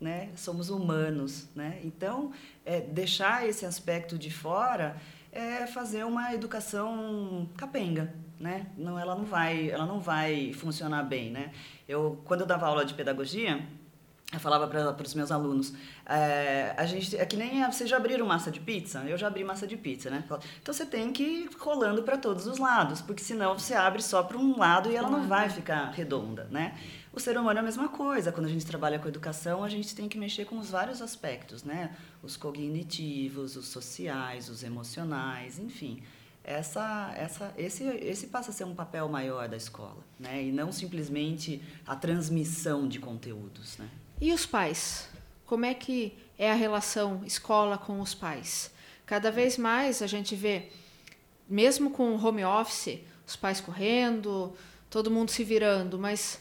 né? 0.00 0.30
somos 0.34 0.70
humanos. 0.70 1.48
Né? 1.54 1.80
Então, 1.84 2.32
é, 2.64 2.80
deixar 2.80 3.48
esse 3.48 3.64
aspecto 3.64 4.18
de 4.18 4.30
fora 4.30 4.96
é 5.32 5.66
fazer 5.66 6.04
uma 6.04 6.34
educação 6.34 7.48
capenga, 7.56 8.12
né? 8.38 8.66
Não, 8.76 8.98
ela 8.98 9.14
não 9.14 9.24
vai, 9.24 9.70
ela 9.70 9.86
não 9.86 9.98
vai 9.98 10.52
funcionar 10.52 11.04
bem, 11.04 11.30
né? 11.30 11.52
Eu 11.88 12.20
quando 12.26 12.42
eu 12.42 12.46
dava 12.46 12.66
aula 12.66 12.84
de 12.84 12.92
pedagogia, 12.92 13.66
eu 14.32 14.40
falava 14.40 14.66
para 14.66 15.06
os 15.06 15.14
meus 15.14 15.30
alunos, 15.30 15.74
é, 16.06 16.74
a 16.76 16.86
gente 16.86 17.14
é 17.16 17.26
que 17.26 17.36
nem 17.36 17.62
vocês 17.66 17.88
já 17.88 17.98
abriram 17.98 18.24
massa 18.26 18.50
de 18.50 18.58
pizza, 18.60 19.00
eu 19.00 19.18
já 19.18 19.26
abri 19.26 19.44
massa 19.44 19.66
de 19.66 19.76
pizza, 19.76 20.08
né? 20.08 20.24
Então 20.60 20.72
você 20.72 20.86
tem 20.86 21.12
que 21.12 21.22
ir 21.22 21.50
rolando 21.58 22.02
para 22.02 22.16
todos 22.16 22.46
os 22.46 22.58
lados, 22.58 23.02
porque 23.02 23.22
senão 23.22 23.58
você 23.58 23.74
abre 23.74 24.02
só 24.02 24.22
para 24.22 24.38
um 24.38 24.58
lado 24.58 24.90
e 24.90 24.96
ela 24.96 25.10
não 25.10 25.28
vai 25.28 25.50
ficar 25.50 25.90
redonda, 25.90 26.48
né? 26.50 26.74
O 27.12 27.20
ser 27.20 27.36
humano 27.36 27.58
é 27.58 27.60
a 27.60 27.64
mesma 27.64 27.90
coisa. 27.90 28.32
Quando 28.32 28.46
a 28.46 28.48
gente 28.48 28.64
trabalha 28.64 28.98
com 28.98 29.06
educação, 29.06 29.62
a 29.62 29.68
gente 29.68 29.94
tem 29.94 30.08
que 30.08 30.16
mexer 30.16 30.46
com 30.46 30.58
os 30.58 30.70
vários 30.70 31.02
aspectos, 31.02 31.62
né? 31.62 31.94
Os 32.22 32.34
cognitivos, 32.34 33.54
os 33.54 33.68
sociais, 33.68 34.48
os 34.48 34.62
emocionais, 34.62 35.58
enfim 35.58 36.02
essa, 36.44 37.12
essa, 37.16 37.54
esse, 37.56 37.84
esse 37.84 38.26
passa 38.26 38.50
a 38.50 38.52
ser 38.52 38.64
um 38.64 38.74
papel 38.74 39.08
maior 39.08 39.48
da 39.48 39.56
escola, 39.56 40.04
né? 40.18 40.42
E 40.42 40.50
não 40.50 40.72
simplesmente 40.72 41.62
a 41.86 41.94
transmissão 41.94 42.88
de 42.88 42.98
conteúdos, 42.98 43.78
né? 43.78 43.88
E 44.22 44.32
os 44.32 44.46
pais? 44.46 45.08
Como 45.44 45.64
é 45.64 45.74
que 45.74 46.16
é 46.38 46.48
a 46.48 46.54
relação 46.54 47.24
escola 47.24 47.76
com 47.76 48.00
os 48.00 48.14
pais? 48.14 48.70
Cada 49.04 49.32
vez 49.32 49.58
mais 49.58 50.00
a 50.00 50.06
gente 50.06 50.36
vê, 50.36 50.70
mesmo 51.48 51.90
com 51.90 52.14
o 52.14 52.24
home 52.24 52.44
office, 52.44 53.00
os 53.26 53.34
pais 53.34 53.60
correndo, 53.60 54.54
todo 54.88 55.10
mundo 55.10 55.32
se 55.32 55.42
virando, 55.42 55.98
mas 55.98 56.40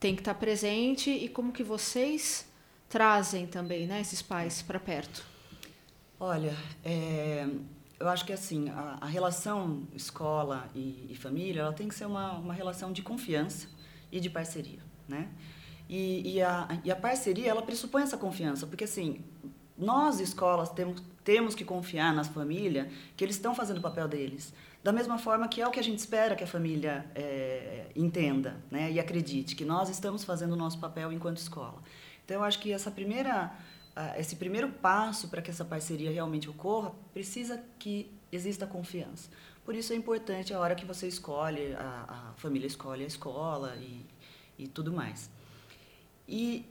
tem 0.00 0.16
que 0.16 0.22
estar 0.22 0.34
presente 0.34 1.08
e 1.08 1.28
como 1.28 1.52
que 1.52 1.62
vocês 1.62 2.48
trazem 2.88 3.46
também, 3.46 3.86
né, 3.86 4.00
esses 4.00 4.20
pais 4.20 4.60
para 4.60 4.80
perto? 4.80 5.24
Olha, 6.18 6.56
é, 6.84 7.46
eu 8.00 8.08
acho 8.08 8.24
que 8.24 8.32
assim 8.32 8.70
a, 8.70 8.98
a 9.00 9.06
relação 9.06 9.86
escola 9.94 10.68
e, 10.74 11.06
e, 11.08 11.14
família, 11.14 11.60
ela 11.60 11.72
tem 11.72 11.86
que 11.86 11.94
ser 11.94 12.06
uma, 12.06 12.32
uma 12.32 12.54
relação 12.54 12.92
de 12.92 13.02
confiança 13.02 13.68
e 14.10 14.18
de 14.18 14.28
parceria, 14.28 14.80
né? 15.08 15.28
E, 15.92 16.36
e, 16.36 16.40
a, 16.40 16.68
e 16.84 16.90
a 16.92 16.94
parceria, 16.94 17.50
ela 17.50 17.62
pressupõe 17.62 18.02
essa 18.02 18.16
confiança, 18.16 18.64
porque 18.64 18.84
assim, 18.84 19.24
nós, 19.76 20.20
escolas, 20.20 20.68
temos, 20.68 21.02
temos 21.24 21.52
que 21.52 21.64
confiar 21.64 22.14
na 22.14 22.22
família 22.22 22.88
que 23.16 23.24
eles 23.24 23.34
estão 23.34 23.56
fazendo 23.56 23.78
o 23.78 23.80
papel 23.80 24.06
deles. 24.06 24.54
Da 24.84 24.92
mesma 24.92 25.18
forma 25.18 25.48
que 25.48 25.60
é 25.60 25.66
o 25.66 25.70
que 25.72 25.80
a 25.80 25.82
gente 25.82 25.98
espera 25.98 26.36
que 26.36 26.44
a 26.44 26.46
família 26.46 27.04
é, 27.12 27.86
entenda 27.96 28.60
né, 28.70 28.88
e 28.92 29.00
acredite, 29.00 29.56
que 29.56 29.64
nós 29.64 29.88
estamos 29.88 30.22
fazendo 30.22 30.52
o 30.52 30.56
nosso 30.56 30.78
papel 30.78 31.12
enquanto 31.12 31.38
escola. 31.38 31.82
Então, 32.24 32.36
eu 32.36 32.44
acho 32.44 32.60
que 32.60 32.70
essa 32.70 32.92
primeira, 32.92 33.52
esse 34.16 34.36
primeiro 34.36 34.68
passo 34.68 35.26
para 35.26 35.42
que 35.42 35.50
essa 35.50 35.64
parceria 35.64 36.12
realmente 36.12 36.48
ocorra 36.48 36.92
precisa 37.12 37.60
que 37.80 38.08
exista 38.30 38.64
confiança. 38.64 39.28
Por 39.64 39.74
isso 39.74 39.92
é 39.92 39.96
importante 39.96 40.54
a 40.54 40.60
hora 40.60 40.76
que 40.76 40.84
você 40.84 41.08
escolhe, 41.08 41.74
a, 41.74 42.30
a 42.30 42.32
família 42.36 42.68
escolhe 42.68 43.02
a 43.02 43.08
escola 43.08 43.74
e, 43.74 44.06
e 44.56 44.68
tudo 44.68 44.92
mais. 44.92 45.39
E, 46.30 46.64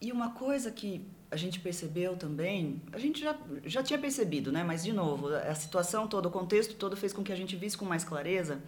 e 0.00 0.12
uma 0.12 0.30
coisa 0.30 0.70
que 0.70 1.00
a 1.30 1.36
gente 1.36 1.58
percebeu 1.58 2.16
também, 2.16 2.80
a 2.92 2.98
gente 2.98 3.20
já, 3.20 3.36
já 3.64 3.82
tinha 3.82 3.98
percebido, 3.98 4.52
né? 4.52 4.62
mas 4.62 4.84
de 4.84 4.92
novo, 4.92 5.28
a 5.34 5.54
situação 5.54 6.06
toda, 6.06 6.28
o 6.28 6.30
contexto 6.30 6.74
todo 6.74 6.96
fez 6.96 7.12
com 7.12 7.24
que 7.24 7.32
a 7.32 7.36
gente 7.36 7.56
visse 7.56 7.76
com 7.76 7.84
mais 7.84 8.04
clareza 8.04 8.60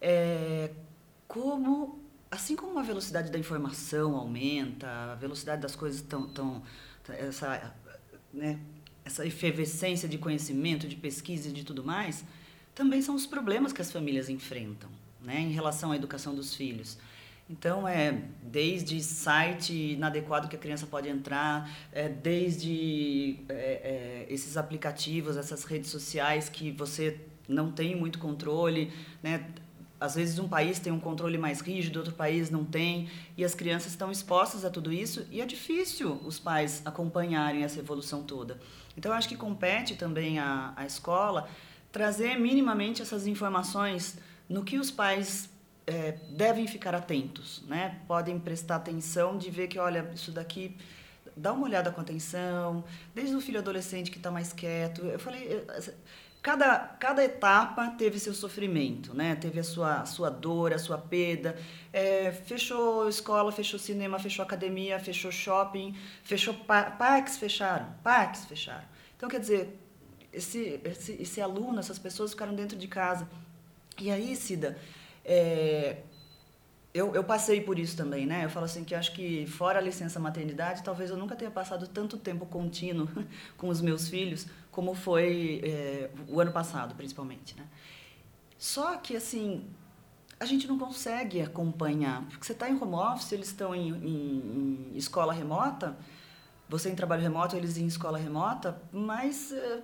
é, 0.00 0.70
como, 1.26 2.00
assim 2.30 2.56
como 2.56 2.78
a 2.78 2.82
velocidade 2.82 3.30
da 3.30 3.38
informação 3.38 4.16
aumenta, 4.16 4.88
a 4.88 5.14
velocidade 5.14 5.60
das 5.60 5.76
coisas 5.76 6.00
tão, 6.00 6.26
tão 6.28 6.62
essa, 7.08 7.74
né, 8.32 8.58
essa 9.04 9.26
efervescência 9.26 10.08
de 10.08 10.18
conhecimento, 10.18 10.88
de 10.88 10.96
pesquisa 10.96 11.48
e 11.48 11.52
de 11.52 11.64
tudo 11.64 11.84
mais, 11.84 12.24
também 12.74 13.02
são 13.02 13.14
os 13.14 13.26
problemas 13.26 13.72
que 13.72 13.82
as 13.82 13.92
famílias 13.92 14.28
enfrentam 14.28 14.90
né, 15.20 15.40
em 15.40 15.50
relação 15.50 15.92
à 15.92 15.96
educação 15.96 16.34
dos 16.34 16.54
filhos. 16.54 16.98
Então, 17.50 17.88
é 17.88 18.20
desde 18.42 19.02
site 19.02 19.94
inadequado 19.94 20.48
que 20.48 20.56
a 20.56 20.58
criança 20.58 20.86
pode 20.86 21.08
entrar, 21.08 21.70
é, 21.92 22.08
desde 22.08 23.38
é, 23.48 23.54
é, 23.54 24.26
esses 24.28 24.56
aplicativos, 24.58 25.36
essas 25.36 25.64
redes 25.64 25.90
sociais 25.90 26.48
que 26.50 26.70
você 26.70 27.18
não 27.48 27.72
tem 27.72 27.96
muito 27.96 28.18
controle, 28.18 28.92
né? 29.22 29.46
Às 30.00 30.14
vezes 30.14 30.38
um 30.38 30.46
país 30.46 30.78
tem 30.78 30.92
um 30.92 31.00
controle 31.00 31.36
mais 31.38 31.60
rígido, 31.60 31.96
outro 31.96 32.14
país 32.14 32.50
não 32.50 32.64
tem, 32.64 33.08
e 33.36 33.44
as 33.44 33.54
crianças 33.54 33.92
estão 33.92 34.12
expostas 34.12 34.64
a 34.64 34.70
tudo 34.70 34.92
isso, 34.92 35.26
e 35.30 35.40
é 35.40 35.46
difícil 35.46 36.20
os 36.24 36.38
pais 36.38 36.82
acompanharem 36.84 37.64
essa 37.64 37.80
evolução 37.80 38.22
toda. 38.22 38.60
Então, 38.96 39.10
eu 39.10 39.16
acho 39.16 39.28
que 39.28 39.36
compete 39.36 39.96
também 39.96 40.38
à, 40.38 40.72
à 40.76 40.86
escola 40.86 41.48
trazer 41.90 42.38
minimamente 42.38 43.00
essas 43.00 43.26
informações 43.26 44.18
no 44.48 44.62
que 44.62 44.78
os 44.78 44.90
pais 44.90 45.50
é, 45.88 46.12
devem 46.28 46.66
ficar 46.66 46.94
atentos, 46.94 47.62
né? 47.66 47.98
Podem 48.06 48.38
prestar 48.38 48.76
atenção 48.76 49.38
de 49.38 49.50
ver 49.50 49.68
que, 49.68 49.78
olha, 49.78 50.10
isso 50.14 50.30
daqui 50.30 50.76
dá 51.34 51.52
uma 51.52 51.64
olhada 51.64 51.90
com 51.90 52.00
atenção, 52.00 52.84
desde 53.14 53.34
o 53.34 53.40
filho 53.40 53.58
adolescente 53.58 54.10
que 54.10 54.18
está 54.18 54.30
mais 54.30 54.52
quieto. 54.52 55.00
Eu 55.06 55.18
falei, 55.18 55.64
cada, 56.42 56.78
cada 57.00 57.24
etapa 57.24 57.88
teve 57.92 58.18
seu 58.18 58.34
sofrimento, 58.34 59.14
né? 59.14 59.34
Teve 59.36 59.60
a 59.60 59.64
sua, 59.64 60.02
a 60.02 60.04
sua 60.04 60.28
dor, 60.28 60.74
a 60.74 60.78
sua 60.78 60.98
perda. 60.98 61.56
É, 61.90 62.32
fechou 62.32 63.08
escola, 63.08 63.50
fechou 63.50 63.78
cinema, 63.78 64.18
fechou 64.18 64.42
academia, 64.42 65.00
fechou 65.00 65.32
shopping, 65.32 65.96
fechou 66.22 66.52
par 66.52 66.98
parques 66.98 67.38
fecharam, 67.38 67.86
parques 68.02 68.44
fecharam. 68.44 68.84
Então, 69.16 69.26
quer 69.26 69.40
dizer, 69.40 69.78
esse, 70.30 70.80
esse, 70.84 71.12
esse 71.12 71.40
aluno, 71.40 71.78
essas 71.80 71.98
pessoas 71.98 72.32
ficaram 72.32 72.54
dentro 72.54 72.76
de 72.76 72.88
casa. 72.88 73.26
E 73.98 74.10
aí, 74.10 74.36
Cida, 74.36 74.76
é, 75.28 75.98
eu, 76.94 77.14
eu 77.14 77.22
passei 77.22 77.60
por 77.60 77.78
isso 77.78 77.94
também, 77.94 78.26
né? 78.26 78.46
Eu 78.46 78.50
falo 78.50 78.64
assim 78.64 78.82
que 78.82 78.94
acho 78.94 79.12
que 79.12 79.46
fora 79.46 79.78
a 79.78 79.82
licença 79.82 80.18
maternidade, 80.18 80.82
talvez 80.82 81.10
eu 81.10 81.16
nunca 81.16 81.36
tenha 81.36 81.50
passado 81.50 81.86
tanto 81.86 82.16
tempo 82.16 82.46
contínuo 82.46 83.06
com 83.58 83.68
os 83.68 83.80
meus 83.82 84.08
filhos 84.08 84.46
como 84.72 84.94
foi 84.94 85.60
é, 85.62 86.10
o 86.28 86.40
ano 86.40 86.50
passado, 86.50 86.94
principalmente, 86.94 87.54
né? 87.56 87.66
Só 88.56 88.96
que 88.96 89.14
assim 89.14 89.68
a 90.40 90.46
gente 90.46 90.66
não 90.66 90.78
consegue 90.78 91.42
acompanhar, 91.42 92.24
porque 92.26 92.46
você 92.46 92.52
está 92.52 92.70
em 92.70 92.80
home 92.80 92.94
office, 92.94 93.32
eles 93.32 93.48
estão 93.48 93.74
em, 93.74 93.88
em, 93.90 94.90
em, 94.94 94.96
escola 94.96 95.32
remota, 95.32 95.96
você 96.68 96.88
em 96.88 96.94
trabalho 96.94 97.22
remoto, 97.22 97.56
eles 97.56 97.76
em 97.76 97.86
escola 97.86 98.16
remota, 98.16 98.80
mas 98.92 99.52
é, 99.52 99.82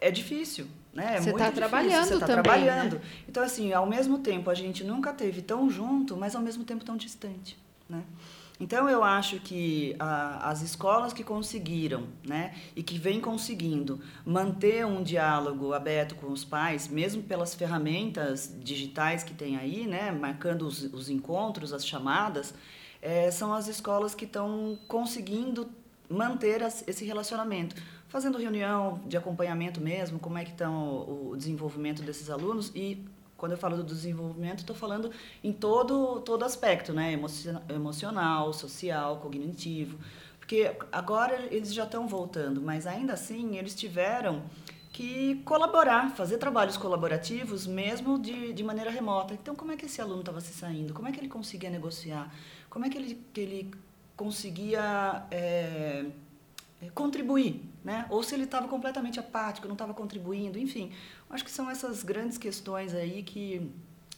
é 0.00 0.10
difícil, 0.10 0.66
né? 0.98 1.16
É 1.16 1.20
você 1.20 1.30
está 1.30 1.52
trabalhando 1.52 2.08
você 2.08 2.18
tá 2.18 2.26
também, 2.26 2.42
trabalhando. 2.42 2.94
Né? 2.96 3.02
Então, 3.28 3.42
assim, 3.42 3.72
ao 3.72 3.86
mesmo 3.86 4.18
tempo, 4.18 4.50
a 4.50 4.54
gente 4.54 4.82
nunca 4.82 5.12
teve 5.12 5.40
tão 5.40 5.70
junto, 5.70 6.16
mas 6.16 6.34
ao 6.34 6.42
mesmo 6.42 6.64
tempo 6.64 6.84
tão 6.84 6.96
distante, 6.96 7.56
né? 7.88 8.02
Então, 8.60 8.88
eu 8.88 9.04
acho 9.04 9.38
que 9.38 9.94
a, 10.00 10.50
as 10.50 10.62
escolas 10.62 11.12
que 11.12 11.22
conseguiram, 11.22 12.08
né, 12.26 12.52
e 12.74 12.82
que 12.82 12.98
vêm 12.98 13.20
conseguindo 13.20 14.00
manter 14.26 14.84
um 14.84 15.00
diálogo 15.00 15.72
aberto 15.72 16.16
com 16.16 16.32
os 16.32 16.44
pais, 16.44 16.88
mesmo 16.88 17.22
pelas 17.22 17.54
ferramentas 17.54 18.52
digitais 18.58 19.22
que 19.22 19.32
tem 19.32 19.56
aí, 19.56 19.86
né, 19.86 20.10
marcando 20.10 20.62
os, 20.62 20.82
os 20.92 21.08
encontros, 21.08 21.72
as 21.72 21.86
chamadas, 21.86 22.52
é, 23.00 23.30
são 23.30 23.54
as 23.54 23.68
escolas 23.68 24.12
que 24.12 24.24
estão 24.24 24.76
conseguindo 24.88 25.70
manter 26.10 26.60
as, 26.60 26.82
esse 26.88 27.04
relacionamento 27.04 27.76
fazendo 28.08 28.38
reunião 28.38 29.00
de 29.06 29.16
acompanhamento 29.16 29.80
mesmo, 29.80 30.18
como 30.18 30.38
é 30.38 30.44
que 30.44 30.50
estão 30.50 31.30
o, 31.30 31.36
desenvolvimento 31.36 32.02
desses 32.02 32.30
alunos 32.30 32.72
e 32.74 33.04
quando 33.36 33.52
eu 33.52 33.58
falo 33.58 33.76
do 33.76 33.84
desenvolvimento, 33.84 34.60
estou 34.60 34.74
falando 34.74 35.12
em 35.44 35.52
todo 35.52 36.20
todo 36.22 36.44
aspecto, 36.44 36.92
né, 36.92 37.16
emocional, 37.68 38.52
social, 38.52 39.18
cognitivo, 39.18 39.98
porque 40.38 40.74
agora 40.90 41.46
eles 41.50 41.72
já 41.72 41.84
estão 41.84 42.08
voltando, 42.08 42.60
mas 42.60 42.86
ainda 42.86 43.12
assim 43.12 43.56
eles 43.56 43.74
tiveram 43.74 44.42
que 44.90 45.36
colaborar, 45.44 46.10
fazer 46.16 46.38
trabalhos 46.38 46.76
colaborativos 46.76 47.66
mesmo 47.66 48.18
de, 48.18 48.52
de 48.52 48.64
maneira 48.64 48.90
remota. 48.90 49.32
Então, 49.34 49.54
como 49.54 49.70
é 49.70 49.76
que 49.76 49.86
esse 49.86 50.00
aluno 50.00 50.20
estava 50.20 50.40
se 50.40 50.52
saindo? 50.52 50.92
Como 50.92 51.06
é 51.06 51.12
que 51.12 51.20
ele 51.20 51.28
conseguia 51.28 51.70
negociar? 51.70 52.34
Como 52.68 52.84
é 52.84 52.88
que 52.88 52.98
ele, 52.98 53.22
que 53.32 53.40
ele 53.40 53.70
conseguia 54.16 55.24
é, 55.30 56.06
contribuir, 56.94 57.62
né? 57.84 58.06
Ou 58.08 58.22
se 58.22 58.34
ele 58.34 58.44
estava 58.44 58.68
completamente 58.68 59.18
apático, 59.18 59.66
não 59.66 59.74
estava 59.74 59.92
contribuindo, 59.92 60.58
enfim. 60.58 60.92
Acho 61.28 61.44
que 61.44 61.50
são 61.50 61.70
essas 61.70 62.02
grandes 62.02 62.38
questões 62.38 62.94
aí 62.94 63.22
que, 63.22 63.70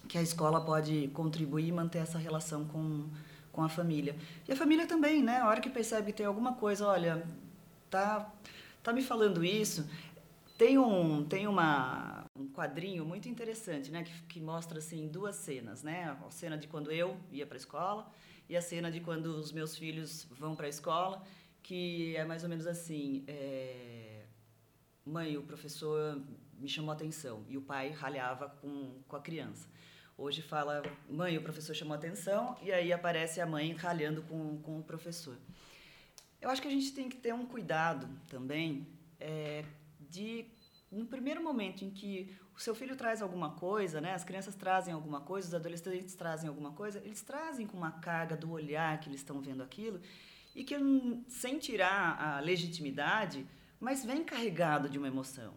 que 0.09 0.19
a 0.19 0.23
escola 0.23 0.61
pode 0.61 1.09
contribuir 1.09 1.69
e 1.69 1.73
manter 1.73 1.99
essa 1.99 2.19
relação 2.19 2.67
com, 2.67 3.09
com 3.51 3.63
a 3.63 3.69
família. 3.69 4.15
E 4.47 4.53
a 4.53 4.57
família 4.57 4.87
também, 4.87 5.23
né? 5.23 5.39
A 5.39 5.49
hora 5.49 5.61
que 5.61 5.71
percebe 5.71 6.13
que 6.13 6.19
tem 6.19 6.27
alguma 6.27 6.55
coisa, 6.55 6.87
olha, 6.87 7.27
tá, 7.89 8.31
tá 8.83 8.93
me 8.93 9.03
falando 9.03 9.43
isso. 9.43 9.89
Tem 10.59 10.77
um, 10.77 11.25
tem 11.25 11.47
uma, 11.47 12.27
um 12.39 12.47
quadrinho 12.49 13.07
muito 13.07 13.27
interessante, 13.27 13.91
né? 13.91 14.03
Que, 14.03 14.23
que 14.25 14.41
mostra, 14.41 14.79
assim, 14.79 15.09
duas 15.09 15.37
cenas, 15.37 15.83
né? 15.83 16.15
A 16.27 16.31
cena 16.31 16.59
de 16.59 16.69
quando 16.69 16.93
eu 16.93 17.17
ia 17.33 17.47
para 17.47 17.57
a 17.57 17.59
escola 17.59 18.07
e 18.51 18.57
a 18.57 18.61
cena 18.61 18.91
de 18.91 19.01
quando 19.01 19.27
os 19.27 19.51
meus 19.51 19.75
filhos 19.77 20.27
vão 20.39 20.55
para 20.55 20.67
a 20.67 20.69
escola 20.69 21.23
que 21.71 22.17
é 22.17 22.25
mais 22.25 22.43
ou 22.43 22.49
menos 22.49 22.67
assim: 22.67 23.23
é, 23.29 24.25
mãe, 25.07 25.37
o 25.37 25.43
professor 25.45 26.21
me 26.59 26.69
chamou 26.69 26.91
a 26.91 26.95
atenção 26.95 27.45
e 27.49 27.57
o 27.57 27.63
pai 27.63 27.91
ralhava 27.91 28.49
com, 28.49 29.01
com 29.07 29.15
a 29.15 29.21
criança. 29.21 29.69
Hoje 30.19 30.43
fala, 30.43 30.83
mãe, 31.09 31.39
o 31.39 31.43
professor 31.43 31.73
chamou 31.73 31.95
a 31.95 31.97
atenção 31.97 32.59
e 32.61 32.73
aí 32.73 32.93
aparece 32.93 33.41
a 33.41 33.47
mãe 33.47 33.73
ralhando 33.73 34.21
com, 34.23 34.61
com 34.61 34.81
o 34.81 34.83
professor. 34.83 35.37
Eu 36.41 36.51
acho 36.51 36.61
que 36.61 36.67
a 36.67 36.73
gente 36.73 36.93
tem 36.93 37.09
que 37.09 37.17
ter 37.17 37.33
um 37.33 37.47
cuidado 37.47 38.09
também 38.27 38.89
é, 39.21 39.65
de 40.01 40.47
no 40.91 41.07
primeiro 41.07 41.41
momento 41.41 41.85
em 41.85 41.91
que 41.91 42.37
o 42.53 42.61
seu 42.61 42.75
filho 42.75 42.97
traz 42.97 43.23
alguma 43.23 43.53
coisa, 43.53 44.01
né, 44.01 44.13
as 44.13 44.25
crianças 44.25 44.57
trazem 44.57 44.93
alguma 44.93 45.21
coisa, 45.21 45.47
os 45.47 45.55
adolescentes 45.55 46.17
trazem 46.17 46.49
alguma 46.49 46.73
coisa, 46.73 47.01
eles 47.05 47.23
trazem 47.23 47.65
com 47.65 47.77
uma 47.77 47.93
carga 47.93 48.37
do 48.37 48.51
olhar 48.51 48.99
que 48.99 49.09
eles 49.09 49.21
estão 49.21 49.41
vendo 49.41 49.63
aquilo 49.63 50.01
e 50.55 50.65
que 50.65 50.75
sem 51.29 51.59
tirar 51.59 52.21
a 52.21 52.41
legitimidade, 52.41 53.47
mas 53.79 54.05
vem 54.05 54.25
carregado 54.25 54.89
de 54.89 54.99
uma 54.99 55.09
emoção. 55.09 55.55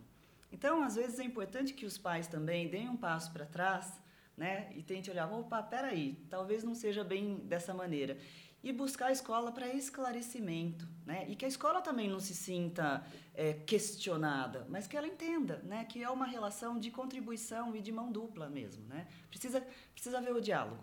Então, 0.51 0.83
às 0.83 0.95
vezes 0.95 1.19
é 1.19 1.23
importante 1.23 1.73
que 1.73 1.85
os 1.85 1.97
pais 1.97 2.27
também 2.27 2.67
deem 2.67 2.87
um 2.87 2.97
passo 2.97 3.31
para 3.31 3.45
trás, 3.45 4.01
né, 4.35 4.71
e 4.75 4.81
tente 4.81 5.11
olhar, 5.11 5.31
opa, 5.31 5.61
peraí, 5.61 6.17
talvez 6.29 6.63
não 6.63 6.73
seja 6.73 7.03
bem 7.03 7.35
dessa 7.45 7.73
maneira 7.73 8.17
e 8.63 8.71
buscar 8.71 9.07
a 9.07 9.11
escola 9.11 9.51
para 9.51 9.67
esclarecimento, 9.67 10.87
né? 11.05 11.25
E 11.27 11.35
que 11.35 11.43
a 11.43 11.47
escola 11.49 11.81
também 11.81 12.09
não 12.09 12.19
se 12.21 12.33
sinta 12.33 13.05
é, 13.33 13.53
questionada, 13.53 14.65
mas 14.69 14.87
que 14.87 14.95
ela 14.95 15.05
entenda, 15.05 15.57
né? 15.65 15.83
Que 15.83 16.01
é 16.01 16.09
uma 16.09 16.25
relação 16.25 16.79
de 16.79 16.89
contribuição 16.89 17.75
e 17.75 17.81
de 17.81 17.91
mão 17.91 18.09
dupla 18.09 18.49
mesmo, 18.49 18.87
né? 18.87 19.05
Precisa 19.29 19.61
precisa 19.93 20.21
ver 20.21 20.33
o 20.33 20.39
diálogo. 20.39 20.81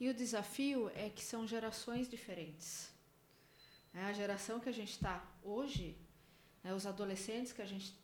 E 0.00 0.08
o 0.08 0.14
desafio 0.14 0.90
é 0.92 1.08
que 1.08 1.22
são 1.22 1.46
gerações 1.46 2.08
diferentes. 2.08 2.92
É 3.92 4.04
a 4.04 4.12
geração 4.12 4.60
que 4.60 4.68
a 4.68 4.72
gente 4.72 4.90
está 4.90 5.24
hoje, 5.42 5.96
né? 6.62 6.72
os 6.74 6.86
adolescentes 6.86 7.52
que 7.52 7.62
a 7.62 7.66
gente 7.66 7.98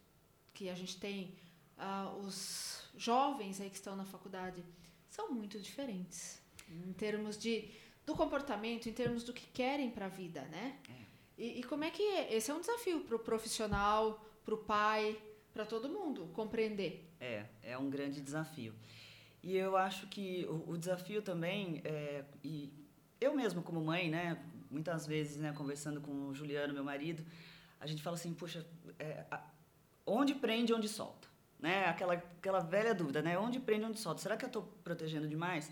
que 0.52 0.70
a 0.70 0.74
gente 0.74 0.98
tem, 0.98 1.34
uh, 1.76 2.16
os 2.20 2.88
jovens 2.96 3.60
aí 3.60 3.68
que 3.68 3.76
estão 3.76 3.94
na 3.94 4.06
faculdade, 4.06 4.64
são 5.10 5.30
muito 5.30 5.60
diferentes 5.60 6.40
em 6.66 6.94
termos 6.94 7.36
de 7.36 7.70
do 8.06 8.14
comportamento, 8.14 8.88
em 8.88 8.92
termos 8.92 9.24
do 9.24 9.32
que 9.32 9.46
querem 9.48 9.90
para 9.90 10.06
a 10.06 10.08
vida, 10.08 10.42
né? 10.42 10.78
É. 10.88 11.06
E, 11.36 11.60
e, 11.60 11.62
como 11.64 11.84
é 11.84 11.90
que 11.90 12.02
é? 12.02 12.32
Esse 12.34 12.50
é 12.50 12.54
um 12.54 12.60
desafio 12.60 13.00
para 13.00 13.16
o 13.16 13.18
profissional, 13.18 14.24
para 14.44 14.54
o 14.54 14.58
pai, 14.58 15.20
para 15.52 15.66
todo 15.66 15.88
mundo 15.88 16.30
compreender. 16.32 17.04
É, 17.20 17.44
é 17.62 17.76
um 17.76 17.90
grande 17.90 18.20
desafio. 18.20 18.72
E 19.42 19.56
eu 19.56 19.76
acho 19.76 20.06
que 20.06 20.46
o, 20.46 20.70
o 20.70 20.78
desafio 20.78 21.20
também, 21.20 21.82
é, 21.84 22.24
e 22.42 22.72
eu 23.20 23.34
mesmo 23.34 23.62
como 23.62 23.80
mãe, 23.80 24.08
né, 24.08 24.42
muitas 24.76 25.06
vezes, 25.06 25.36
né, 25.38 25.52
conversando 25.60 26.00
com 26.00 26.12
o 26.28 26.34
Juliano, 26.34 26.74
meu 26.74 26.84
marido, 26.84 27.24
a 27.80 27.86
gente 27.86 28.02
fala 28.02 28.16
assim, 28.16 28.32
puxa, 28.34 28.60
é, 28.98 29.24
onde 30.06 30.34
prende, 30.34 30.74
onde 30.74 30.88
solta, 30.88 31.26
né? 31.58 31.86
Aquela 31.86 32.14
aquela 32.14 32.60
velha 32.60 32.94
dúvida, 32.94 33.22
né? 33.22 33.38
Onde 33.38 33.58
prende, 33.58 33.84
onde 33.86 33.98
solta. 33.98 34.20
Será 34.20 34.36
que 34.36 34.44
eu 34.44 34.52
estou 34.52 34.62
protegendo 34.84 35.26
demais? 35.26 35.70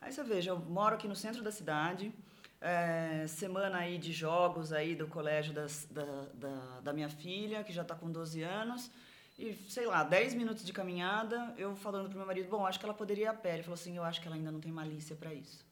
Aí 0.00 0.10
você 0.10 0.22
veja, 0.24 0.50
eu 0.52 0.58
moro 0.58 0.94
aqui 0.94 1.06
no 1.06 1.16
centro 1.16 1.42
da 1.42 1.52
cidade, 1.52 2.12
é, 2.60 3.26
semana 3.26 3.78
aí 3.78 3.98
de 3.98 4.12
jogos 4.12 4.72
aí 4.72 4.94
do 4.94 5.06
colégio 5.06 5.52
das, 5.52 5.86
da, 5.90 6.04
da, 6.32 6.80
da 6.80 6.92
minha 6.94 7.10
filha, 7.10 7.62
que 7.62 7.72
já 7.72 7.82
está 7.82 7.94
com 7.94 8.10
12 8.10 8.42
anos, 8.42 8.90
e, 9.38 9.54
sei 9.68 9.86
lá, 9.86 10.02
10 10.02 10.34
minutos 10.34 10.64
de 10.64 10.72
caminhada, 10.72 11.54
eu 11.58 11.76
falando 11.76 12.08
pro 12.08 12.16
meu 12.16 12.26
marido, 12.26 12.48
bom, 12.48 12.64
acho 12.64 12.78
que 12.78 12.86
ela 12.86 12.94
poderia 12.94 13.24
ir 13.24 13.28
a 13.28 13.34
pé. 13.34 13.54
Ele 13.54 13.62
falou 13.62 13.74
assim, 13.74 13.96
eu 13.96 14.04
acho 14.04 14.20
que 14.20 14.26
ela 14.26 14.36
ainda 14.36 14.50
não 14.50 14.60
tem 14.60 14.72
malícia 14.72 15.14
para 15.14 15.34
isso. 15.34 15.65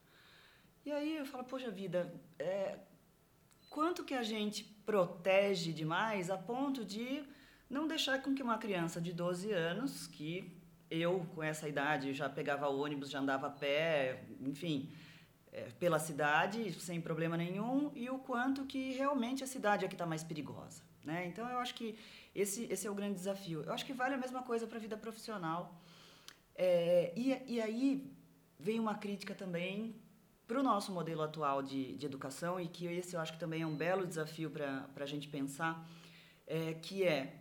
E 0.85 0.93
aí 0.93 1.17
eu 1.17 1.25
falo, 1.25 1.45
poxa 1.45 1.71
vida, 1.71 2.13
é, 2.39 2.77
quanto 3.71 4.05
que 4.05 4.13
a 4.13 4.23
gente 4.23 4.65
protege 4.85 5.73
demais 5.73 6.29
a 6.29 6.37
ponto 6.37 6.85
de 6.85 7.25
não 7.71 7.89
deixar 7.89 8.23
com 8.23 8.35
que 8.35 8.43
uma 8.43 8.59
criança 8.59 9.01
de 9.01 9.11
12 9.11 9.51
anos, 9.51 10.07
que 10.07 10.55
eu, 10.91 11.27
com 11.35 11.43
essa 11.43 11.67
idade, 11.67 12.13
já 12.13 12.29
pegava 12.29 12.69
ônibus, 12.69 13.09
já 13.11 13.21
andava 13.21 13.47
a 13.47 13.51
pé, 13.51 14.25
enfim, 14.43 14.91
é, 15.51 15.63
pela 15.81 15.99
cidade, 15.99 16.71
sem 16.75 17.01
problema 17.01 17.37
nenhum, 17.37 17.91
e 17.95 18.11
o 18.11 18.19
quanto 18.19 18.67
que 18.67 18.93
realmente 18.93 19.43
a 19.43 19.47
cidade 19.47 19.87
é 19.87 19.89
que 19.89 19.95
está 19.95 20.05
mais 20.05 20.23
perigosa. 20.23 20.83
Né? 21.03 21.27
Então, 21.27 21.49
eu 21.49 21.59
acho 21.59 21.75
que 21.75 21.99
esse, 22.35 22.65
esse 22.65 22.87
é 22.87 22.91
o 22.91 22.95
grande 22.95 23.15
desafio. 23.15 23.63
Eu 23.63 23.73
acho 23.73 23.87
que 23.87 23.95
vale 23.95 24.15
a 24.15 24.19
mesma 24.19 24.43
coisa 24.43 24.67
para 24.67 24.77
a 24.77 24.81
vida 24.81 24.99
profissional. 24.99 25.81
É, 26.55 27.13
e, 27.17 27.55
e 27.55 27.61
aí 27.61 28.07
vem 28.59 28.79
uma 28.79 28.95
crítica 28.95 29.35
também 29.35 30.04
para 30.47 30.61
o 30.61 30.63
nosso 30.63 30.93
modelo 30.93 31.23
atual 31.23 31.63
de, 31.63 31.97
de 31.97 32.07
educação, 32.07 32.61
e 32.61 32.69
que 32.69 32.87
esse 32.87 33.17
eu 33.17 33.21
acho 33.21 33.33
que 33.33 33.39
também 33.39 33.63
é 33.63 33.67
um 33.67 33.77
belo 33.77 34.07
desafio 34.07 34.51
para 34.51 34.89
a 34.97 35.07
gente 35.07 35.29
pensar, 35.29 35.89
é, 36.47 36.75
que 36.75 37.05
é, 37.05 37.41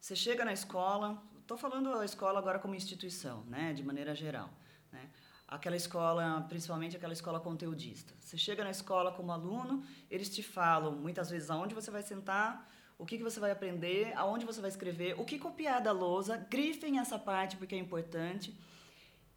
você 0.00 0.14
chega 0.14 0.44
na 0.44 0.52
escola, 0.52 1.20
Estou 1.46 1.56
falando 1.56 1.96
a 1.96 2.04
escola 2.04 2.40
agora 2.40 2.58
como 2.58 2.74
instituição, 2.74 3.44
né, 3.44 3.72
de 3.72 3.84
maneira 3.84 4.16
geral. 4.16 4.50
Né? 4.90 5.08
Aquela 5.46 5.76
escola, 5.76 6.44
principalmente 6.48 6.96
aquela 6.96 7.12
escola 7.12 7.38
conteudista. 7.38 8.12
Você 8.18 8.36
chega 8.36 8.64
na 8.64 8.70
escola 8.72 9.12
como 9.12 9.30
aluno, 9.30 9.84
eles 10.10 10.28
te 10.28 10.42
falam 10.42 10.90
muitas 10.90 11.30
vezes 11.30 11.48
aonde 11.48 11.72
você 11.72 11.88
vai 11.88 12.02
sentar, 12.02 12.68
o 12.98 13.06
que, 13.06 13.16
que 13.16 13.22
você 13.22 13.38
vai 13.38 13.52
aprender, 13.52 14.12
aonde 14.16 14.44
você 14.44 14.60
vai 14.60 14.70
escrever, 14.70 15.14
o 15.20 15.24
que 15.24 15.38
copiar 15.38 15.80
da 15.80 15.92
lousa, 15.92 16.36
grifem 16.36 16.98
essa 16.98 17.16
parte 17.16 17.56
porque 17.56 17.76
é 17.76 17.78
importante. 17.78 18.52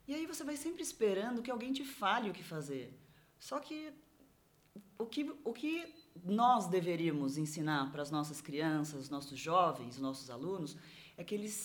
E 0.10 0.14
aí 0.16 0.26
você 0.26 0.44
vai 0.44 0.58
sempre 0.58 0.82
esperando 0.82 1.44
que 1.44 1.52
alguém 1.52 1.72
te 1.72 1.86
fale 1.86 2.32
o 2.32 2.34
que 2.34 2.44
fazer. 2.44 2.88
Só 3.38 3.60
que 3.60 3.94
o 4.98 5.06
que, 5.06 5.32
o 5.44 5.54
que 5.54 5.94
nós 6.24 6.66
deveríamos 6.66 7.38
ensinar 7.38 7.92
para 7.92 8.02
as 8.02 8.10
nossas 8.10 8.42
crianças, 8.42 9.08
nossos 9.08 9.38
jovens, 9.38 10.00
nossos 10.00 10.32
alunos, 10.32 10.76
é 11.16 11.24
que 11.24 11.36
eles 11.36 11.56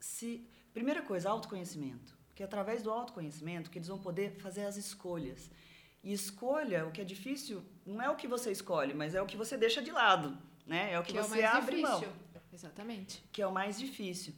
se 0.00 0.44
primeira 0.72 1.00
coisa, 1.02 1.30
autoconhecimento, 1.30 2.18
porque 2.26 2.42
é 2.42 2.46
através 2.46 2.82
do 2.82 2.90
autoconhecimento 2.90 3.70
que 3.70 3.78
eles 3.78 3.86
vão 3.86 4.00
poder 4.00 4.34
fazer 4.40 4.64
as 4.64 4.76
escolhas. 4.76 5.48
E 6.02 6.12
escolha, 6.12 6.84
o 6.84 6.90
que 6.90 7.00
é 7.00 7.04
difícil, 7.04 7.62
não 7.86 8.02
é 8.02 8.10
o 8.10 8.16
que 8.16 8.26
você 8.26 8.50
escolhe, 8.50 8.94
mas 8.94 9.14
é 9.14 9.22
o 9.22 9.26
que 9.26 9.36
você 9.36 9.56
deixa 9.56 9.80
de 9.80 9.92
lado, 9.92 10.36
né? 10.66 10.92
É 10.92 10.98
o 10.98 11.04
que, 11.04 11.12
que 11.12 11.22
você 11.22 11.42
é 11.42 11.44
o 11.44 11.56
abre 11.56 11.76
difícil. 11.76 12.08
mão. 12.08 12.12
Exatamente. 12.52 13.24
Que 13.30 13.40
é 13.40 13.46
o 13.46 13.52
mais 13.52 13.78
difícil. 13.78 14.34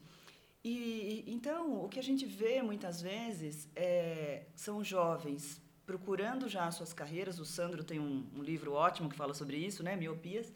E 0.64 1.24
então, 1.26 1.84
o 1.84 1.88
que 1.88 1.98
a 1.98 2.02
gente 2.02 2.24
vê 2.24 2.62
muitas 2.62 3.02
vezes 3.02 3.68
é, 3.76 4.46
são 4.54 4.82
jovens 4.82 5.62
procurando 5.84 6.48
já 6.48 6.66
as 6.66 6.76
suas 6.76 6.92
carreiras. 6.94 7.38
O 7.38 7.44
Sandro 7.44 7.84
tem 7.84 8.00
um, 8.00 8.26
um 8.34 8.42
livro 8.42 8.72
ótimo 8.72 9.10
que 9.10 9.16
fala 9.16 9.34
sobre 9.34 9.58
isso, 9.58 9.82
né? 9.82 9.94
Miopias, 9.94 10.50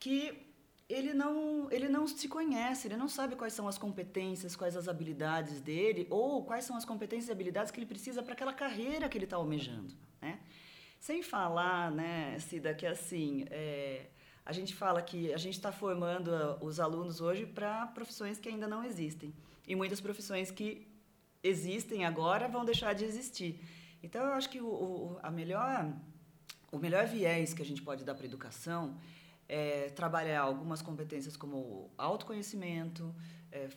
que 0.00 0.48
ele 0.88 1.12
não, 1.12 1.70
ele 1.70 1.88
não 1.88 2.08
se 2.08 2.26
conhece, 2.28 2.88
ele 2.88 2.96
não 2.96 3.08
sabe 3.08 3.36
quais 3.36 3.52
são 3.52 3.68
as 3.68 3.78
competências, 3.78 4.56
quais 4.56 4.74
as 4.74 4.88
habilidades 4.88 5.60
dele, 5.60 6.06
ou 6.10 6.44
quais 6.44 6.64
são 6.64 6.76
as 6.76 6.84
competências 6.84 7.28
e 7.28 7.32
habilidades 7.32 7.70
que 7.70 7.78
ele 7.78 7.86
precisa 7.86 8.22
para 8.22 8.32
aquela 8.32 8.52
carreira 8.52 9.08
que 9.08 9.16
ele 9.16 9.24
está 9.24 9.36
almejando, 9.36 9.94
né? 10.20 10.40
Sem 10.98 11.22
falar, 11.22 11.92
né, 11.92 12.36
Cida, 12.40 12.74
que 12.74 12.84
assim, 12.84 13.44
é, 13.50 14.06
a 14.48 14.52
gente 14.52 14.74
fala 14.74 15.02
que 15.02 15.30
a 15.34 15.36
gente 15.36 15.56
está 15.56 15.70
formando 15.70 16.30
os 16.62 16.80
alunos 16.80 17.20
hoje 17.20 17.44
para 17.44 17.86
profissões 17.88 18.40
que 18.40 18.48
ainda 18.48 18.66
não 18.66 18.82
existem. 18.82 19.30
E 19.66 19.76
muitas 19.76 20.00
profissões 20.00 20.50
que 20.50 20.88
existem 21.42 22.06
agora 22.06 22.48
vão 22.48 22.64
deixar 22.64 22.94
de 22.94 23.04
existir. 23.04 23.60
Então, 24.02 24.24
eu 24.24 24.32
acho 24.32 24.48
que 24.48 24.58
o, 24.58 24.66
o 24.66 25.18
a 25.22 25.30
melhor, 25.30 25.92
o 26.72 26.78
melhor 26.78 27.06
viés 27.06 27.52
que 27.52 27.60
a 27.60 27.64
gente 27.64 27.82
pode 27.82 28.04
dar 28.04 28.14
para 28.14 28.24
a 28.24 28.30
educação 28.32 28.96
é, 29.46 29.90
trabalhar 29.90 30.40
algumas 30.40 30.80
competências 30.80 31.36
como 31.36 31.90
autoconhecimento, 31.98 33.14
é, 33.52 33.68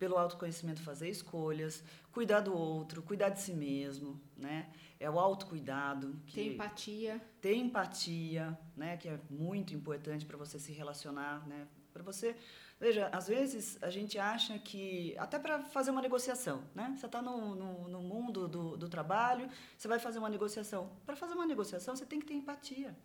pelo 0.00 0.18
autoconhecimento 0.18 0.82
fazer 0.82 1.08
escolhas, 1.08 1.84
cuidar 2.10 2.40
do 2.40 2.52
outro, 2.52 3.04
cuidar 3.04 3.28
de 3.28 3.40
si 3.40 3.52
mesmo, 3.52 4.20
né? 4.36 4.68
É 5.00 5.08
o 5.08 5.18
autocuidado. 5.18 6.20
Que 6.26 6.34
ter 6.34 6.54
empatia. 6.54 7.20
Ter 7.40 7.54
empatia, 7.54 8.58
né? 8.76 8.96
Que 8.96 9.08
é 9.08 9.20
muito 9.30 9.74
importante 9.74 10.26
para 10.26 10.36
você 10.36 10.58
se 10.58 10.72
relacionar, 10.72 11.46
né? 11.46 11.68
Para 11.92 12.02
você... 12.02 12.36
Veja, 12.80 13.08
às 13.08 13.26
vezes 13.26 13.76
a 13.82 13.90
gente 13.90 14.18
acha 14.18 14.58
que... 14.58 15.16
Até 15.18 15.38
para 15.38 15.60
fazer 15.62 15.90
uma 15.90 16.00
negociação, 16.00 16.62
né? 16.74 16.94
Você 16.96 17.06
está 17.06 17.20
no, 17.20 17.54
no, 17.54 17.88
no, 17.88 18.00
mundo 18.00 18.46
do, 18.46 18.76
do 18.76 18.88
trabalho, 18.88 19.48
você 19.76 19.88
vai 19.88 19.98
fazer 19.98 20.18
uma 20.18 20.28
negociação. 20.28 20.90
Para 21.04 21.16
fazer 21.16 21.34
uma 21.34 21.46
negociação, 21.46 21.96
você 21.96 22.06
tem 22.06 22.20
que 22.20 22.26
ter 22.26 22.34
empatia. 22.34 22.96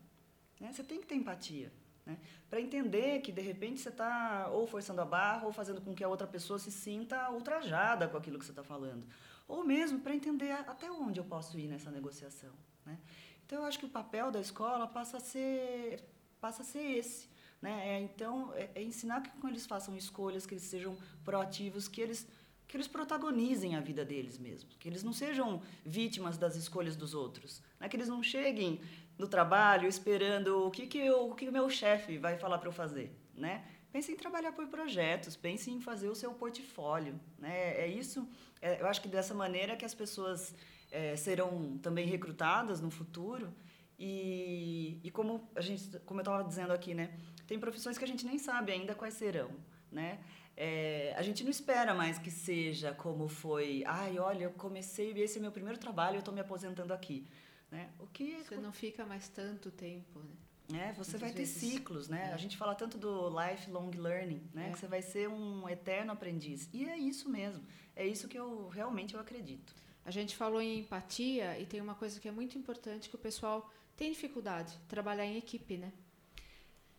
Né? 0.59 0.71
Você 0.71 0.83
tem 0.83 0.99
que 0.99 1.07
ter 1.07 1.15
empatia. 1.15 1.71
Né? 2.05 2.17
Para 2.49 2.59
entender 2.59 3.21
que, 3.21 3.31
de 3.31 3.41
repente, 3.41 3.79
você 3.79 3.89
está 3.89 4.49
ou 4.51 4.67
forçando 4.67 5.01
a 5.01 5.05
barra 5.05 5.45
ou 5.45 5.51
fazendo 5.51 5.81
com 5.81 5.93
que 5.93 6.03
a 6.03 6.07
outra 6.07 6.27
pessoa 6.27 6.59
se 6.59 6.71
sinta 6.71 7.29
ultrajada 7.31 8.07
com 8.07 8.17
aquilo 8.17 8.37
que 8.37 8.45
você 8.45 8.51
está 8.51 8.63
falando. 8.63 9.05
Ou 9.47 9.63
mesmo 9.63 9.99
para 9.99 10.15
entender 10.15 10.51
até 10.51 10.91
onde 10.91 11.19
eu 11.19 11.23
posso 11.23 11.57
ir 11.57 11.67
nessa 11.67 11.89
negociação. 11.91 12.51
Né? 12.85 12.97
Então, 13.45 13.59
eu 13.59 13.65
acho 13.65 13.79
que 13.79 13.85
o 13.85 13.89
papel 13.89 14.31
da 14.31 14.39
escola 14.39 14.87
passa 14.87 15.17
a 15.17 15.19
ser, 15.19 16.03
passa 16.39 16.61
a 16.61 16.65
ser 16.65 16.97
esse. 16.97 17.29
Né? 17.61 17.95
É, 17.95 18.01
então, 18.01 18.53
é, 18.55 18.69
é 18.75 18.83
ensinar 18.83 19.21
que 19.21 19.29
com 19.39 19.47
eles 19.47 19.65
façam 19.65 19.95
escolhas, 19.95 20.45
que 20.45 20.53
eles 20.53 20.63
sejam 20.63 20.97
proativos, 21.23 21.87
que 21.87 22.01
eles 22.01 22.27
que 22.73 22.77
eles 22.77 22.87
protagonizem 22.87 23.75
a 23.75 23.79
vida 23.79 24.03
deles 24.03 24.39
mesmos, 24.39 24.75
que 24.77 24.87
eles 24.87 25.03
não 25.03 25.13
sejam 25.13 25.61
vítimas 25.85 26.39
das 26.39 26.55
escolhas 26.55 26.95
dos 26.95 27.13
outros, 27.13 27.61
né? 27.79 27.87
que 27.87 27.95
eles 27.95 28.07
não 28.07 28.23
cheguem 28.23 28.81
no 29.17 29.27
trabalho 29.27 29.87
esperando 29.87 30.65
o 30.65 30.71
que, 30.71 30.87
que, 30.87 30.99
eu, 30.99 31.29
o, 31.29 31.35
que 31.35 31.49
meu 31.51 31.69
chefe 31.69 32.17
vai 32.17 32.37
falar 32.37 32.57
para 32.57 32.69
eu 32.69 32.73
fazer. 32.73 33.15
Né? 33.35 33.63
pense 33.93 34.11
em 34.11 34.15
trabalhar 34.15 34.51
por 34.51 34.67
projetos, 34.67 35.35
pense 35.35 35.69
em 35.69 35.79
fazer 35.79 36.09
o 36.09 36.15
seu 36.15 36.33
portfólio. 36.33 37.19
Né? 37.37 37.77
É 37.77 37.87
isso, 37.87 38.27
é, 38.59 38.81
eu 38.81 38.87
acho 38.87 38.99
que 38.99 39.07
dessa 39.07 39.35
maneira 39.35 39.75
que 39.75 39.85
as 39.85 39.93
pessoas 39.93 40.55
é, 40.91 41.15
serão 41.15 41.77
também 41.77 42.07
recrutadas 42.07 42.81
no 42.81 42.89
futuro. 42.89 43.53
E, 43.99 44.99
e 45.03 45.11
como, 45.11 45.47
a 45.55 45.61
gente, 45.61 45.99
como 45.99 46.19
eu 46.19 46.23
estava 46.23 46.43
dizendo 46.43 46.73
aqui, 46.73 46.95
né? 46.95 47.15
tem 47.45 47.59
profissões 47.59 47.95
que 47.95 48.03
a 48.03 48.07
gente 48.07 48.25
nem 48.25 48.39
sabe 48.39 48.71
ainda 48.71 48.95
quais 48.95 49.13
serão. 49.13 49.51
Né? 49.91 50.19
É, 50.57 51.13
a 51.15 51.21
gente 51.21 51.43
não 51.43 51.51
espera 51.51 51.93
mais 51.93 52.17
que 52.17 52.31
seja 52.31 52.93
como 52.95 53.27
foi. 53.27 53.83
Ai, 53.85 54.17
olha, 54.17 54.45
eu 54.45 54.51
comecei, 54.51 55.11
esse 55.11 55.37
é 55.37 55.41
meu 55.41 55.51
primeiro 55.51 55.79
trabalho, 55.79 56.15
eu 56.15 56.19
estou 56.19 56.33
me 56.33 56.41
aposentando 56.41 56.93
aqui. 56.93 57.27
Né? 57.73 57.89
O 57.97 58.05
que 58.05 58.43
você 58.43 58.55
não 58.57 58.71
fica 58.71 59.03
mais 59.03 59.27
tanto 59.29 59.71
tempo, 59.71 60.19
né? 60.19 60.89
É, 60.89 60.93
você 60.93 61.17
Muitas 61.17 61.21
vai 61.21 61.31
ter 61.33 61.45
ciclos, 61.47 62.07
né? 62.07 62.29
É. 62.29 62.33
A 62.33 62.37
gente 62.37 62.55
fala 62.55 62.75
tanto 62.75 62.99
do 62.99 63.29
lifelong 63.29 63.89
learning, 63.97 64.47
né? 64.53 64.69
É. 64.69 64.71
Que 64.71 64.77
você 64.77 64.85
vai 64.85 65.01
ser 65.01 65.27
um 65.27 65.67
eterno 65.67 66.11
aprendiz. 66.11 66.69
E 66.71 66.85
é 66.85 66.95
isso 66.95 67.27
mesmo. 67.27 67.65
É 67.95 68.05
isso 68.05 68.27
que 68.27 68.37
eu 68.37 68.69
realmente 68.69 69.15
eu 69.15 69.19
acredito. 69.19 69.73
A 70.05 70.11
gente 70.11 70.35
falou 70.35 70.61
em 70.61 70.81
empatia 70.81 71.59
e 71.59 71.65
tem 71.65 71.81
uma 71.81 71.95
coisa 71.95 72.19
que 72.19 72.27
é 72.27 72.31
muito 72.31 72.59
importante 72.59 73.09
que 73.09 73.15
o 73.15 73.19
pessoal 73.19 73.67
tem 73.97 74.11
dificuldade, 74.11 74.77
trabalhar 74.87 75.25
em 75.25 75.37
equipe, 75.37 75.75
né? 75.75 75.91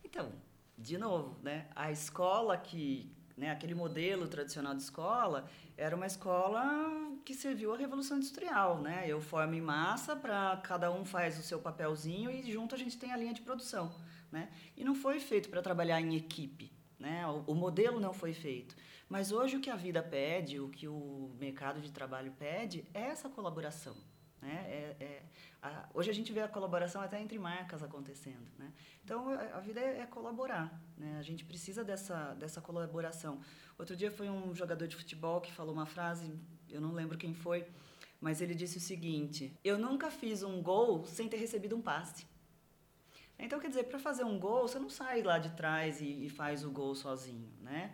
Então, 0.03 0.29
de 0.77 0.97
novo, 0.97 1.39
né? 1.41 1.69
A 1.73 1.89
escola 1.89 2.57
que 2.57 3.14
né, 3.37 3.51
aquele 3.51 3.75
modelo 3.75 4.27
tradicional 4.27 4.73
de 4.73 4.81
escola 4.81 5.49
era 5.77 5.95
uma 5.95 6.05
escola 6.05 6.63
que 7.25 7.33
serviu 7.33 7.73
à 7.73 7.77
Revolução 7.77 8.17
Industrial. 8.17 8.81
Né? 8.81 9.05
Eu 9.07 9.19
formo 9.19 9.53
em 9.53 9.61
massa, 9.61 10.15
para 10.15 10.57
cada 10.63 10.91
um 10.91 11.03
faz 11.03 11.37
o 11.37 11.43
seu 11.43 11.59
papelzinho 11.59 12.31
e 12.31 12.49
junto 12.49 12.75
a 12.75 12.77
gente 12.77 12.97
tem 12.97 13.11
a 13.11 13.17
linha 13.17 13.33
de 13.33 13.41
produção. 13.41 13.93
Né? 14.31 14.49
E 14.77 14.83
não 14.83 14.95
foi 14.95 15.19
feito 15.19 15.49
para 15.49 15.61
trabalhar 15.61 15.99
em 15.99 16.15
equipe. 16.15 16.71
Né? 16.97 17.27
O, 17.27 17.51
o, 17.51 17.55
modelo 17.55 17.99
não 17.99 18.13
foi 18.13 18.33
feito. 18.33 18.75
Mas 19.09 19.31
hoje 19.31 19.57
o 19.57 19.61
que 19.61 19.69
a 19.69 19.75
vida 19.75 20.01
pede, 20.01 20.59
o 20.59 20.69
que 20.69 20.87
o 20.87 21.35
mercado 21.37 21.81
de 21.81 21.91
trabalho 21.91 22.31
pede, 22.39 22.85
é 22.93 23.01
essa 23.01 23.29
colaboração. 23.29 23.95
Né? 24.41 24.65
É, 24.67 24.95
é, 24.99 25.23
a, 25.65 25.89
hoje 25.93 26.11
a 26.11 26.13
gente 26.13 26.31
vê 26.31 26.41
a 26.41 26.47
colaboração 26.47 27.01
até 27.01 27.19
entre 27.19 27.37
marcas 27.39 27.81
acontecendo. 27.81 28.47
Né? 28.57 28.71
Então, 29.03 29.29
a, 29.29 29.57
a 29.57 29.59
vida 29.59 29.79
é, 29.79 30.01
é, 30.01 30.05
colaborar. 30.05 30.79
Né? 30.97 31.17
A 31.17 31.21
gente 31.23 31.43
precisa 31.43 31.83
dessa, 31.83 32.33
dessa 32.35 32.61
colaboração. 32.61 33.39
Outro 33.77 33.95
dia 33.95 34.11
foi 34.11 34.29
um 34.29 34.53
jogador 34.53 34.87
de 34.87 34.95
futebol 34.95 35.41
que 35.41 35.51
falou 35.51 35.73
uma 35.73 35.85
frase, 35.85 36.31
eu 36.69 36.79
não 36.79 36.93
lembro 36.93 37.17
quem 37.17 37.33
foi, 37.33 37.65
mas 38.21 38.41
ele 38.41 38.53
disse 38.53 38.77
o 38.77 38.81
seguinte: 38.81 39.57
Eu 39.63 39.77
nunca 39.77 40.11
fiz 40.11 40.43
um 40.43 40.61
gol 40.61 41.05
sem 41.05 41.27
ter 41.27 41.37
recebido 41.37 41.75
um 41.75 41.81
passe. 41.81 42.25
Então, 43.37 43.59
quer 43.59 43.67
dizer, 43.67 43.83
para 43.85 43.99
fazer 43.99 44.23
um 44.23 44.39
gol, 44.39 44.67
você 44.67 44.79
não 44.79 44.89
sai 44.89 45.21
lá 45.21 45.37
de 45.37 45.49
trás 45.51 45.99
e, 45.99 46.25
e 46.25 46.29
faz 46.29 46.63
o 46.63 46.71
gol 46.71 46.95
sozinho, 46.95 47.51
né? 47.61 47.91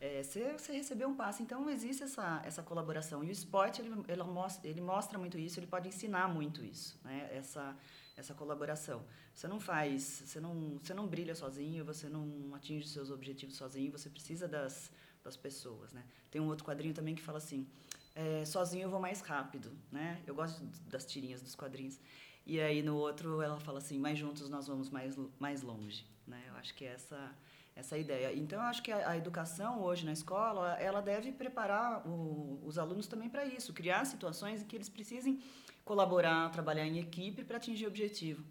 É, 0.00 0.22
você, 0.22 0.52
você 0.52 0.72
recebeu 0.72 1.08
um 1.08 1.14
passe. 1.14 1.42
Então, 1.42 1.68
existe 1.68 2.02
essa, 2.02 2.40
essa 2.44 2.62
colaboração. 2.62 3.22
E 3.22 3.28
o 3.28 3.30
esporte, 3.30 3.82
ele, 3.82 3.90
ele, 4.08 4.22
mostra, 4.22 4.68
ele 4.68 4.80
mostra 4.80 5.18
muito 5.18 5.38
isso, 5.38 5.60
ele 5.60 5.66
pode 5.66 5.88
ensinar 5.88 6.26
muito 6.26 6.64
isso, 6.64 6.98
né? 7.04 7.28
essa, 7.32 7.76
essa 8.16 8.32
colaboração. 8.32 9.04
Você 9.34 9.46
não 9.46 9.60
faz, 9.60 10.22
você 10.24 10.40
não, 10.40 10.78
você 10.78 10.94
não 10.94 11.06
brilha 11.06 11.34
sozinho, 11.34 11.84
você 11.84 12.08
não 12.08 12.54
atinge 12.54 12.86
os 12.86 12.92
seus 12.92 13.10
objetivos 13.10 13.56
sozinho, 13.56 13.92
você 13.92 14.08
precisa 14.08 14.48
das, 14.48 14.90
das 15.22 15.36
pessoas. 15.36 15.92
Né? 15.92 16.02
Tem 16.30 16.40
um 16.40 16.46
outro 16.46 16.64
quadrinho 16.64 16.94
também 16.94 17.14
que 17.14 17.22
fala 17.22 17.38
assim, 17.38 17.66
é, 18.14 18.42
sozinho 18.46 18.84
eu 18.84 18.90
vou 18.90 19.00
mais 19.00 19.20
rápido. 19.20 19.70
Né? 19.92 20.22
Eu 20.26 20.34
gosto 20.34 20.64
das 20.88 21.04
tirinhas 21.04 21.42
dos 21.42 21.54
quadrinhos. 21.54 22.00
E 22.46 22.58
aí, 22.58 22.82
no 22.82 22.96
outro, 22.96 23.42
ela 23.42 23.60
fala 23.60 23.78
assim, 23.78 23.98
mais 23.98 24.18
juntos 24.18 24.48
nós 24.48 24.66
vamos 24.66 24.88
mais, 24.88 25.14
mais 25.38 25.62
longe. 25.62 26.06
Né? 26.26 26.42
Eu 26.48 26.54
acho 26.56 26.74
que 26.74 26.86
essa 26.86 27.34
essa 27.80 27.98
ideia. 27.98 28.32
Então, 28.34 28.58
eu 28.60 28.66
acho 28.66 28.82
que 28.82 28.92
a, 28.92 29.10
a 29.10 29.16
educação 29.16 29.82
hoje 29.82 30.04
na 30.04 30.12
escola, 30.12 30.74
ela 30.74 31.00
deve 31.00 31.32
preparar 31.32 32.06
o, 32.06 32.60
os 32.64 32.78
alunos 32.78 33.06
também 33.06 33.28
para 33.28 33.44
isso, 33.44 33.72
criar 33.72 34.04
situações 34.04 34.62
em 34.62 34.66
que 34.66 34.76
eles 34.76 34.88
precisem 34.88 35.42
colaborar, 35.84 36.50
trabalhar 36.50 36.86
em 36.86 36.98
equipe 36.98 37.42
para 37.42 37.56
atingir 37.56 37.86
o 37.86 37.88
objetivo. 37.88 38.44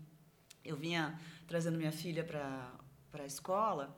Eu 0.63 0.75
vinha 0.75 1.19
trazendo 1.47 1.77
minha 1.77 1.91
filha 1.91 2.23
para 2.23 3.23
a 3.23 3.25
escola 3.25 3.95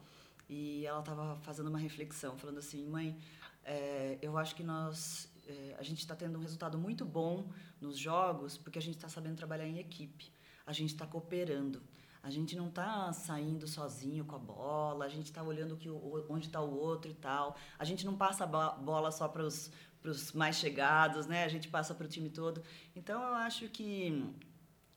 e 0.47 0.85
ela 0.85 0.99
estava 0.99 1.35
fazendo 1.37 1.67
uma 1.67 1.79
reflexão, 1.79 2.37
falando 2.37 2.59
assim, 2.59 2.85
mãe, 2.85 3.17
é, 3.63 4.17
eu 4.21 4.37
acho 4.37 4.55
que 4.55 4.63
nós 4.63 5.31
é, 5.47 5.75
a 5.79 5.83
gente 5.83 5.99
está 5.99 6.15
tendo 6.15 6.37
um 6.37 6.41
resultado 6.41 6.77
muito 6.77 7.05
bom 7.05 7.49
nos 7.79 7.97
jogos 7.97 8.57
porque 8.57 8.77
a 8.77 8.81
gente 8.81 8.95
está 8.95 9.09
sabendo 9.09 9.35
trabalhar 9.35 9.67
em 9.67 9.79
equipe, 9.79 10.31
a 10.65 10.73
gente 10.73 10.91
está 10.93 11.05
cooperando. 11.07 11.81
A 12.23 12.29
gente 12.29 12.55
não 12.55 12.67
está 12.67 13.12
saindo 13.13 13.67
sozinho 13.67 14.23
com 14.23 14.36
a 14.36 14.39
bola, 14.39 15.05
a 15.05 15.10
gente 15.10 15.25
está 15.25 15.41
olhando 15.41 15.75
que 15.75 15.89
o, 15.89 16.25
onde 16.29 16.47
está 16.47 16.62
o 16.62 16.77
outro 16.77 17.10
e 17.10 17.15
tal. 17.15 17.55
A 17.79 17.84
gente 17.84 18.05
não 18.05 18.15
passa 18.15 18.43
a 18.43 18.47
bola 18.47 19.12
só 19.12 19.27
para 19.27 19.43
os 19.43 20.31
mais 20.34 20.57
chegados, 20.57 21.25
né? 21.25 21.43
A 21.43 21.47
gente 21.47 21.67
passa 21.67 21.95
para 21.95 22.05
o 22.05 22.10
time 22.10 22.29
todo. 22.29 22.63
Então, 22.95 23.19
eu 23.23 23.34
acho 23.34 23.67
que, 23.69 24.23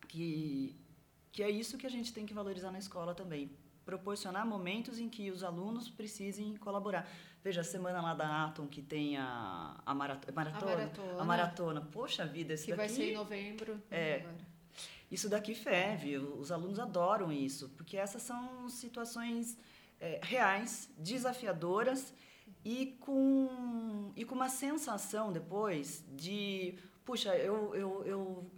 que, 0.07 0.77
que 1.33 1.43
é 1.43 1.49
isso 1.49 1.79
que 1.79 1.87
a 1.87 1.91
gente 1.91 2.13
tem 2.13 2.27
que 2.27 2.35
valorizar 2.35 2.71
na 2.71 2.79
escola 2.79 3.15
também. 3.15 3.51
Proporcionar 3.87 4.47
momentos 4.47 4.99
em 4.99 5.09
que 5.09 5.31
os 5.31 5.43
alunos 5.43 5.89
precisem 5.89 6.55
colaborar. 6.57 7.09
Veja, 7.43 7.63
a 7.63 7.65
semana 7.65 8.03
lá 8.03 8.15
da 8.15 8.45
Atom, 8.45 8.67
que 8.67 8.83
tem 8.83 9.17
a, 9.17 9.81
a, 9.85 9.95
maratona, 9.95 10.33
a 10.33 10.35
maratona. 10.35 10.73
A 10.73 10.77
maratona. 10.77 11.23
A 11.23 11.25
maratona. 11.25 11.81
Poxa 11.81 12.27
vida, 12.27 12.53
esse 12.53 12.67
que 12.67 12.71
daqui... 12.71 12.87
vai 12.87 12.89
ser 12.89 13.13
em 13.13 13.15
novembro. 13.15 13.83
É. 13.91 14.21
Agora 14.21 14.54
isso 15.11 15.29
daqui 15.29 15.55
ferve, 15.55 16.17
os 16.19 16.51
alunos 16.51 16.79
adoram 16.79 17.33
isso, 17.33 17.69
porque 17.71 17.97
essas 17.97 18.23
são 18.23 18.69
situações 18.69 19.57
é, 20.01 20.21
reais, 20.23 20.91
desafiadoras 20.99 22.13
e 22.65 22.97
com, 23.01 24.13
e 24.17 24.25
com 24.25 24.35
uma 24.35 24.49
sensação 24.49 25.33
depois 25.33 26.05
de, 26.13 26.77
puxa, 27.05 27.37
eu, 27.37 27.75
eu, 27.75 28.05
eu, 28.05 28.51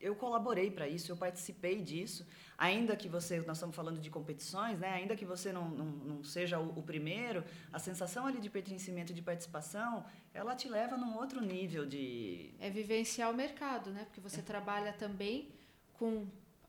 eu 0.00 0.14
colaborei 0.16 0.70
para 0.70 0.88
isso, 0.88 1.10
eu 1.10 1.16
participei 1.16 1.80
disso, 1.80 2.26
ainda 2.56 2.96
que 2.96 3.08
você, 3.08 3.40
nós 3.40 3.56
estamos 3.56 3.74
falando 3.74 4.00
de 4.00 4.10
competições, 4.10 4.78
né? 4.78 4.90
ainda 4.90 5.16
que 5.16 5.24
você 5.24 5.52
não, 5.52 5.68
não, 5.68 5.84
não 5.84 6.24
seja 6.24 6.58
o, 6.58 6.78
o, 6.78 6.82
primeiro, 6.82 7.44
a 7.72 7.78
sensação 7.78 8.26
ali 8.26 8.40
de 8.40 8.50
pertencimento, 8.50 9.12
de 9.12 9.22
participação, 9.22 10.04
ela 10.32 10.54
te 10.54 10.68
leva 10.68 10.96
num 10.96 11.16
outro 11.16 11.40
nível 11.40 11.86
de... 11.86 12.54
É 12.58 12.70
vivenciar 12.70 13.30
o 13.30 13.34
mercado, 13.34 13.90
né? 13.90 14.04
Porque 14.04 14.20
você 14.20 14.40
é. 14.40 14.42
trabalha 14.42 14.92
também 14.92 15.48
com 15.94 16.26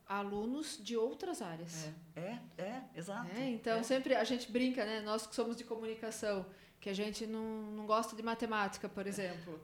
alunos 0.08 0.78
de 0.82 0.96
outras 0.96 1.42
áreas. 1.42 1.90
É, 2.14 2.20
é, 2.20 2.40
é 2.62 2.82
exato. 2.94 3.28
É, 3.36 3.50
então, 3.50 3.78
é. 3.78 3.82
sempre 3.82 4.14
a 4.14 4.24
gente 4.24 4.50
brinca, 4.50 4.84
né? 4.84 5.00
Nós 5.00 5.26
que 5.26 5.34
somos 5.34 5.56
de 5.56 5.64
comunicação, 5.64 6.46
que 6.80 6.88
a 6.88 6.94
gente 6.94 7.26
não, 7.26 7.70
não 7.72 7.86
gosta 7.86 8.14
de 8.14 8.22
matemática, 8.22 8.88
por 8.88 9.06
exemplo. 9.06 9.60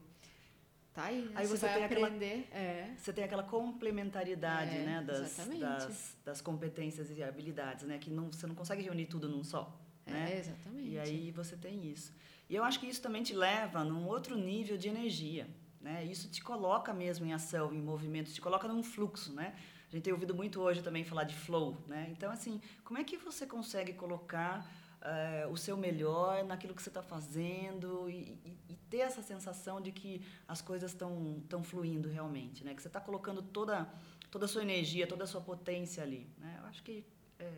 Tá 0.95 1.05
aí, 1.05 1.23
né? 1.23 1.33
aí 1.35 1.47
você, 1.47 1.57
você 1.59 1.67
vai 1.67 1.75
tem 1.75 1.85
aprender. 1.85 2.47
Aquela, 2.51 2.63
é. 2.63 2.95
Você 2.99 3.13
tem 3.13 3.25
aquela 3.25 3.43
complementaridade, 3.43 4.77
é, 4.77 4.83
né, 4.83 5.03
das, 5.03 5.37
das, 5.37 6.17
das, 6.23 6.41
competências 6.43 7.11
e 7.11 7.23
habilidades, 7.23 7.85
né, 7.87 7.99
que 7.99 8.11
não, 8.11 8.31
você 8.31 8.47
não 8.47 8.55
consegue 8.55 8.83
reunir 8.83 9.07
tudo 9.07 9.29
num 9.29 9.43
só. 9.43 9.75
Né? 10.07 10.35
É, 10.35 10.39
exatamente. 10.39 10.89
E 10.89 10.99
aí 10.99 11.31
você 11.31 11.57
tem 11.57 11.91
isso. 11.91 12.13
E 12.49 12.55
eu 12.55 12.65
acho 12.65 12.79
que 12.79 12.87
isso 12.87 13.01
também 13.01 13.23
te 13.23 13.35
leva 13.35 13.83
num 13.85 14.07
outro 14.07 14.37
nível 14.37 14.77
de 14.77 14.89
energia. 14.89 15.49
Né? 15.81 16.05
Isso 16.05 16.29
te 16.29 16.43
coloca 16.43 16.93
mesmo 16.93 17.25
em 17.25 17.33
ação, 17.33 17.73
em 17.73 17.81
movimento, 17.81 18.31
te 18.31 18.41
coloca 18.41 18.69
num 18.69 18.83
fluxo. 18.83 19.33
Né? 19.33 19.55
A 19.89 19.91
gente 19.93 20.05
tem 20.05 20.13
ouvido 20.13 20.35
muito 20.35 20.61
hoje 20.61 20.83
também 20.83 21.05
falar 21.05 21.25
de 21.25 21.35
flow. 21.35 21.83
Né? 21.87 22.09
Então, 22.11 22.31
assim, 22.31 22.61
como 22.85 22.99
é 22.99 23.05
que 23.05 23.17
você 23.17 23.47
consegue 23.47 23.95
colocar 23.95 24.71
uh, 25.03 25.51
o 25.51 25.57
seu 25.57 25.77
melhor 25.77 26.45
naquilo 26.45 26.75
que 26.75 26.83
você 26.83 26.89
está 26.89 27.03
fazendo 27.03 28.09
e, 28.09 28.39
e, 28.45 28.59
e, 28.71 28.77
ter 28.89 28.99
essa 28.99 29.23
sensação 29.23 29.81
de 29.81 29.91
que 29.91 30.23
as 30.47 30.61
coisas 30.61 30.93
estão 30.93 31.63
fluindo 31.63 32.09
realmente, 32.09 32.65
né? 32.65 32.75
Que 32.75 32.83
você 32.83 32.89
está 32.89 33.01
colocando 33.01 33.43
toda, 33.43 33.89
toda 34.31 34.45
a 34.45 34.49
sua 34.49 34.63
energia, 34.63 35.07
toda 35.07 35.25
a 35.25 35.27
sua 35.27 35.41
potência 35.41 36.03
ali, 36.03 36.29
né? 36.39 36.59
Eu 36.61 36.67
acho 36.67 36.83
que 36.83 37.05
é, 37.39 37.51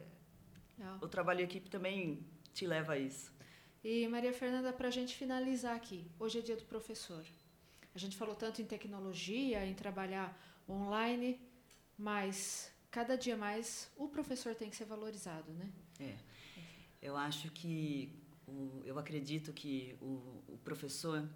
o 1.01 1.09
trabalho 1.09 1.41
em 1.41 1.45
equipe 1.45 1.69
também 1.69 2.25
te 2.53 2.67
leva 2.67 2.95
a 2.95 2.99
isso. 2.99 3.33
E 3.83 4.09
Maria 4.09 4.33
Fernanda, 4.33 4.73
para 4.73 4.89
a 4.89 4.91
gente 4.91 5.15
finalizar 5.15 5.77
aqui, 5.77 6.11
hoje 6.19 6.39
é 6.39 6.43
dia 6.43 6.57
do 6.57 6.65
professor. 6.65 7.25
A 7.95 7.99
gente 7.99 8.17
falou 8.17 8.35
tanto 8.35 8.63
em 8.63 8.65
tecnologia, 8.65 9.65
em 9.65 9.75
trabalhar 9.75 10.37
online, 10.69 11.41
mas 11.97 12.73
cada 12.91 13.17
dia 13.17 13.37
mais 13.37 13.91
o 13.97 14.09
professor 14.09 14.55
tem 14.55 14.71
que 14.71 14.77
ser 14.77 14.87
valorizado, 14.87 15.53
né? 15.53 15.71
É. 16.01 16.15
Eu 17.05 17.19
acho 17.19 17.51
que, 17.51 18.11
o, 18.47 18.81
eu 18.83 18.99
acredito 18.99 19.53
que 19.53 19.95
o, 20.01 20.43
o 20.49 20.59
professor, 20.65 21.29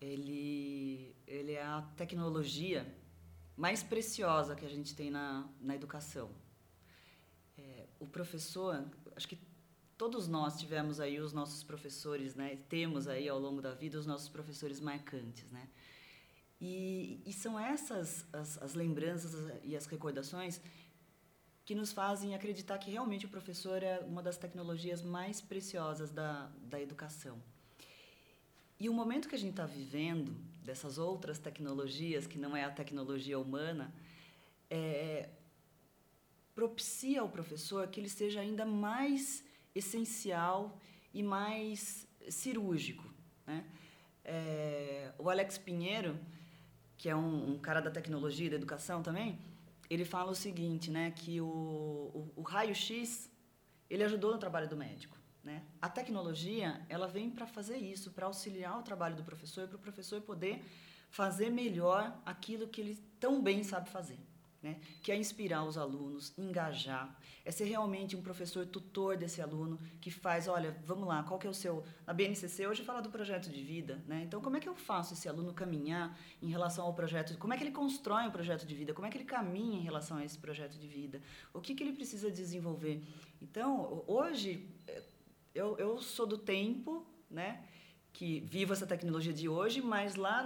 ele, 0.00 1.14
ele 1.26 1.52
é 1.52 1.62
a 1.62 1.82
tecnologia 1.98 2.90
mais 3.54 3.82
preciosa 3.82 4.56
que 4.56 4.64
a 4.64 4.70
gente 4.70 4.94
tem 4.94 5.10
na, 5.10 5.46
na 5.60 5.74
educação. 5.74 6.30
É, 7.58 7.88
o 7.98 8.06
professor, 8.06 8.90
acho 9.14 9.28
que 9.28 9.38
todos 9.98 10.26
nós 10.26 10.58
tivemos 10.58 10.98
aí 10.98 11.20
os 11.20 11.34
nossos 11.34 11.62
professores, 11.62 12.34
né? 12.34 12.56
Temos 12.70 13.06
aí 13.06 13.28
ao 13.28 13.38
longo 13.38 13.60
da 13.60 13.74
vida 13.74 13.98
os 13.98 14.06
nossos 14.06 14.30
professores 14.30 14.80
marcantes, 14.80 15.50
né? 15.50 15.68
E, 16.58 17.20
e 17.26 17.34
são 17.34 17.60
essas 17.60 18.24
as, 18.32 18.56
as 18.62 18.72
lembranças 18.72 19.34
e 19.62 19.76
as 19.76 19.84
recordações 19.84 20.58
que 21.70 21.74
nos 21.76 21.92
fazem 21.92 22.34
acreditar 22.34 22.78
que 22.78 22.90
realmente 22.90 23.26
o 23.26 23.28
professor 23.28 23.80
é 23.80 24.00
uma 24.00 24.20
das 24.20 24.36
tecnologias 24.36 25.02
mais 25.02 25.40
preciosas 25.40 26.10
da, 26.10 26.50
da 26.64 26.82
educação. 26.82 27.40
E 28.80 28.88
o 28.88 28.92
momento 28.92 29.28
que 29.28 29.36
a 29.36 29.38
gente 29.38 29.52
está 29.52 29.66
vivendo, 29.66 30.34
dessas 30.64 30.98
outras 30.98 31.38
tecnologias, 31.38 32.26
que 32.26 32.40
não 32.40 32.56
é 32.56 32.64
a 32.64 32.70
tecnologia 32.72 33.38
humana, 33.38 33.94
é, 34.68 35.28
propicia 36.56 37.20
ao 37.20 37.28
professor 37.28 37.86
que 37.86 38.00
ele 38.00 38.08
seja 38.08 38.40
ainda 38.40 38.66
mais 38.66 39.44
essencial 39.72 40.76
e 41.14 41.22
mais 41.22 42.04
cirúrgico. 42.28 43.08
Né? 43.46 43.64
É, 44.24 45.12
o 45.18 45.30
Alex 45.30 45.56
Pinheiro, 45.56 46.18
que 46.98 47.08
é 47.08 47.14
um, 47.14 47.52
um, 47.52 47.58
cara 47.60 47.78
da 47.80 47.92
tecnologia 47.92 48.48
e 48.48 48.50
da 48.50 48.56
educação 48.56 49.04
também, 49.04 49.38
ele 49.90 50.04
fala 50.04 50.30
o 50.30 50.34
seguinte, 50.34 50.90
né, 50.90 51.10
que 51.10 51.40
o, 51.40 51.46
o, 51.46 52.32
o 52.36 52.42
raio-x 52.42 53.28
ele 53.90 54.04
ajudou 54.04 54.32
no 54.32 54.38
trabalho 54.38 54.68
do 54.68 54.76
médico. 54.76 55.18
Né? 55.42 55.64
A 55.82 55.88
tecnologia 55.88 56.80
ela 56.88 57.08
vem 57.08 57.28
para 57.28 57.46
fazer 57.46 57.76
isso, 57.76 58.12
para 58.12 58.26
auxiliar 58.26 58.78
o 58.78 58.82
trabalho 58.82 59.16
do 59.16 59.24
professor, 59.24 59.66
para 59.66 59.76
o 59.76 59.80
professor 59.80 60.20
poder 60.20 60.62
fazer 61.10 61.50
melhor 61.50 62.16
aquilo 62.24 62.68
que 62.68 62.80
ele 62.80 62.96
tão 63.18 63.42
bem 63.42 63.64
sabe 63.64 63.90
fazer 63.90 64.18
né? 64.62 64.80
que 65.02 65.10
é 65.10 65.16
inspirar 65.16 65.64
os 65.64 65.78
alunos, 65.78 66.32
engajar, 66.36 67.18
é 67.44 67.50
ser 67.50 67.64
realmente 67.64 68.14
um 68.16 68.22
professor 68.22 68.66
tutor 68.66 69.16
desse 69.16 69.40
aluno 69.40 69.78
que 70.00 70.10
faz, 70.10 70.48
olha, 70.48 70.76
vamos 70.84 71.08
lá, 71.08 71.22
qual 71.22 71.38
que 71.38 71.46
é 71.46 71.50
o 71.50 71.54
seu... 71.54 71.82
Na 72.06 72.12
BNCC 72.12 72.66
hoje 72.66 72.84
fala 72.84 73.00
do 73.00 73.10
projeto 73.10 73.50
de 73.50 73.62
vida, 73.62 74.02
né? 74.06 74.22
então 74.26 74.40
como 74.40 74.56
é 74.56 74.60
que 74.60 74.68
eu 74.68 74.74
faço 74.74 75.14
esse 75.14 75.28
aluno 75.28 75.54
caminhar 75.54 76.18
em 76.42 76.48
relação 76.48 76.84
ao 76.84 76.94
projeto, 76.94 77.36
como 77.38 77.54
é 77.54 77.56
que 77.56 77.64
ele 77.64 77.72
constrói 77.72 78.24
um 78.24 78.30
projeto 78.30 78.66
de 78.66 78.74
vida, 78.74 78.92
como 78.92 79.06
é 79.06 79.10
que 79.10 79.16
ele 79.16 79.24
caminha 79.24 79.78
em 79.78 79.82
relação 79.82 80.18
a 80.18 80.24
esse 80.24 80.38
projeto 80.38 80.76
de 80.78 80.86
vida, 80.86 81.22
o 81.54 81.60
que, 81.60 81.74
que 81.74 81.82
ele 81.82 81.92
precisa 81.92 82.30
desenvolver. 82.30 83.02
Então, 83.40 84.04
hoje, 84.06 84.68
eu, 85.54 85.78
eu 85.78 86.00
sou 86.00 86.26
do 86.26 86.36
tempo, 86.36 87.06
né? 87.30 87.64
que 88.12 88.40
vivo 88.40 88.72
essa 88.72 88.86
tecnologia 88.86 89.32
de 89.32 89.48
hoje, 89.48 89.80
mas 89.80 90.16
lá 90.16 90.42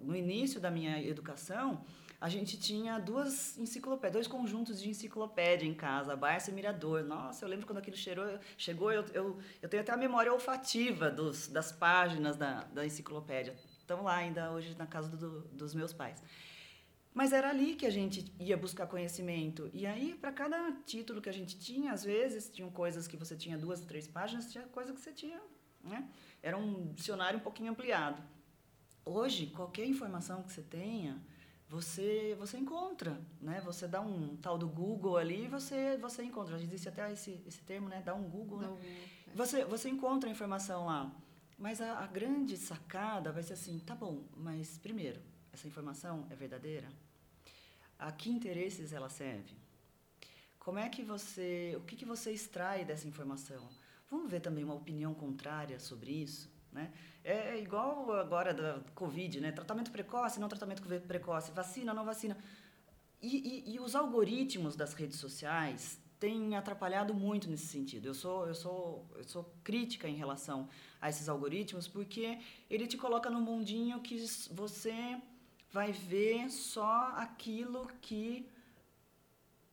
no 0.00 0.16
início 0.16 0.60
da 0.60 0.70
minha 0.70 1.02
educação, 1.02 1.84
a 2.20 2.28
gente 2.28 2.58
tinha 2.58 2.98
duas 2.98 3.56
enciclopédias, 3.56 4.12
dois 4.12 4.26
conjuntos 4.26 4.80
de 4.80 4.88
enciclopédia 4.88 5.66
em 5.66 5.74
casa, 5.74 6.16
Barça 6.16 6.50
e 6.50 6.54
Mirador. 6.54 7.04
Nossa, 7.04 7.44
eu 7.44 7.48
lembro 7.48 7.64
quando 7.64 7.78
aquilo 7.78 7.96
cheirou, 7.96 8.38
chegou, 8.56 8.90
eu, 8.90 9.04
eu, 9.14 9.38
eu 9.62 9.68
tenho 9.68 9.82
até 9.82 9.92
a 9.92 9.96
memória 9.96 10.32
olfativa 10.32 11.10
dos, 11.10 11.46
das 11.46 11.70
páginas 11.70 12.36
da, 12.36 12.64
da 12.64 12.84
enciclopédia. 12.84 13.54
Estão 13.78 14.02
lá 14.02 14.16
ainda 14.16 14.50
hoje 14.50 14.76
na 14.76 14.86
casa 14.86 15.16
do, 15.16 15.42
dos 15.42 15.74
meus 15.74 15.92
pais. 15.92 16.20
Mas 17.14 17.32
era 17.32 17.50
ali 17.50 17.74
que 17.76 17.86
a 17.86 17.90
gente 17.90 18.32
ia 18.38 18.56
buscar 18.56 18.86
conhecimento. 18.88 19.70
E 19.72 19.86
aí, 19.86 20.14
para 20.14 20.32
cada 20.32 20.72
título 20.84 21.22
que 21.22 21.28
a 21.28 21.32
gente 21.32 21.56
tinha, 21.58 21.92
às 21.92 22.02
vezes, 22.02 22.50
tinham 22.50 22.70
coisas 22.70 23.06
que 23.06 23.16
você 23.16 23.36
tinha 23.36 23.56
duas, 23.56 23.80
três 23.80 24.08
páginas, 24.08 24.50
tinha 24.50 24.64
coisa 24.64 24.92
que 24.92 25.00
você 25.00 25.12
tinha. 25.12 25.40
Né? 25.82 26.08
Era 26.42 26.56
um 26.56 26.92
dicionário 26.92 27.38
um 27.38 27.42
pouquinho 27.42 27.70
ampliado. 27.70 28.22
Hoje, 29.04 29.46
qualquer 29.46 29.86
informação 29.86 30.42
que 30.42 30.52
você 30.52 30.62
tenha, 30.62 31.20
você 31.68 32.34
você 32.38 32.56
encontra, 32.56 33.20
né? 33.40 33.60
Você 33.64 33.86
dá 33.86 34.00
um 34.00 34.36
tal 34.36 34.56
do 34.56 34.68
Google 34.68 35.16
ali 35.16 35.44
e 35.44 35.48
você 35.48 35.96
você 35.98 36.22
encontra. 36.22 36.60
Existe 36.60 36.88
até 36.88 37.12
esse 37.12 37.42
esse 37.46 37.60
termo, 37.62 37.88
né? 37.88 38.02
Dá 38.04 38.14
um 38.14 38.28
Google, 38.28 38.60
né? 38.60 38.78
É. 38.82 39.34
Você 39.34 39.64
você 39.64 39.88
encontra 39.88 40.28
a 40.28 40.32
informação 40.32 40.86
lá. 40.86 41.12
Mas 41.58 41.80
a, 41.80 41.98
a, 41.98 42.06
grande 42.06 42.56
sacada 42.56 43.32
vai 43.32 43.42
ser 43.42 43.54
assim, 43.54 43.80
tá 43.80 43.92
bom, 43.92 44.22
mas 44.36 44.78
primeiro, 44.78 45.20
essa 45.52 45.66
informação 45.66 46.24
é 46.30 46.36
verdadeira? 46.36 46.88
A 47.98 48.12
que 48.12 48.30
interesses 48.30 48.92
ela 48.92 49.08
serve? 49.08 49.56
Como 50.60 50.78
é 50.78 50.88
que 50.88 51.02
você, 51.02 51.74
o 51.76 51.80
que 51.80 51.96
que 51.96 52.04
você 52.04 52.30
extrai 52.30 52.84
dessa 52.84 53.08
informação? 53.08 53.68
Vamos 54.08 54.30
ver 54.30 54.40
também 54.40 54.62
uma 54.62 54.74
opinião 54.74 55.12
contrária 55.12 55.80
sobre 55.80 56.12
isso? 56.12 56.48
Né? 56.78 56.92
É 57.24 57.58
igual 57.58 58.12
agora 58.12 58.54
da 58.54 58.80
Covid, 58.94 59.40
né? 59.40 59.50
tratamento 59.50 59.90
precoce, 59.90 60.38
não 60.38 60.48
tratamento 60.48 60.82
precoce, 61.06 61.50
vacina, 61.50 61.92
não 61.92 62.04
vacina. 62.04 62.36
E, 63.20 63.64
e, 63.66 63.74
e, 63.74 63.80
os 63.80 63.96
algoritmos 63.96 64.76
das 64.76 64.94
redes 64.94 65.18
sociais 65.18 66.00
têm 66.20 66.56
atrapalhado 66.56 67.12
muito 67.12 67.50
nesse 67.50 67.66
sentido. 67.66 68.06
Eu 68.06 68.14
sou, 68.14 68.46
eu, 68.46 68.54
sou, 68.54 69.10
eu 69.16 69.24
sou 69.24 69.52
crítica 69.64 70.08
em 70.08 70.14
relação 70.14 70.68
a 71.00 71.08
esses 71.08 71.28
algoritmos 71.28 71.88
porque 71.88 72.38
ele 72.70 72.86
te 72.86 72.96
coloca 72.96 73.28
num 73.28 73.40
mundinho 73.40 74.00
que 74.00 74.24
você 74.52 75.20
vai 75.72 75.90
ver 75.90 76.48
só 76.48 77.12
aquilo 77.16 77.88
que 78.00 78.48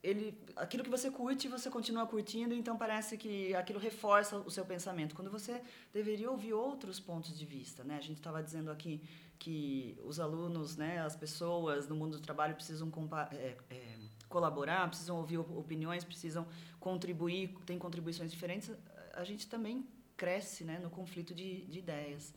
ele, 0.05 0.37
aquilo 0.55 0.83
que 0.83 0.89
você 0.89 1.09
curte, 1.09 1.47
você 1.47 1.67
continua 1.69 2.05
curtindo, 2.05 2.53
então 2.53 2.77
parece 2.77 3.17
que 3.17 3.55
aquilo 3.55 3.79
reforça 3.79 4.37
o 4.37 4.51
seu 4.51 4.63
pensamento. 4.63 5.15
Quando 5.15 5.31
você 5.31 5.59
deveria 5.91 6.29
ouvir 6.29 6.53
outros 6.53 6.99
pontos 6.99 7.37
de 7.37 7.45
vista, 7.45 7.83
né? 7.83 7.97
A 7.97 8.01
gente 8.01 8.17
estava 8.17 8.43
dizendo 8.43 8.69
aqui 8.69 9.01
que 9.39 9.97
os 10.03 10.19
alunos, 10.19 10.77
né, 10.77 10.99
as 10.99 11.15
pessoas 11.15 11.87
no 11.87 11.95
mundo 11.95 12.17
do 12.17 12.21
trabalho 12.21 12.53
precisam 12.53 12.91
é, 13.31 13.57
é, 13.69 13.97
colaborar, 14.29 14.87
precisam 14.87 15.17
ouvir 15.17 15.39
opiniões, 15.39 16.03
precisam 16.03 16.47
contribuir, 16.79 17.55
tem 17.65 17.79
contribuições 17.79 18.31
diferentes. 18.31 18.71
A 19.13 19.23
gente 19.23 19.47
também 19.47 19.87
cresce, 20.15 20.63
né, 20.63 20.77
no 20.77 20.89
conflito 20.89 21.33
de, 21.33 21.65
de 21.65 21.79
ideias. 21.79 22.33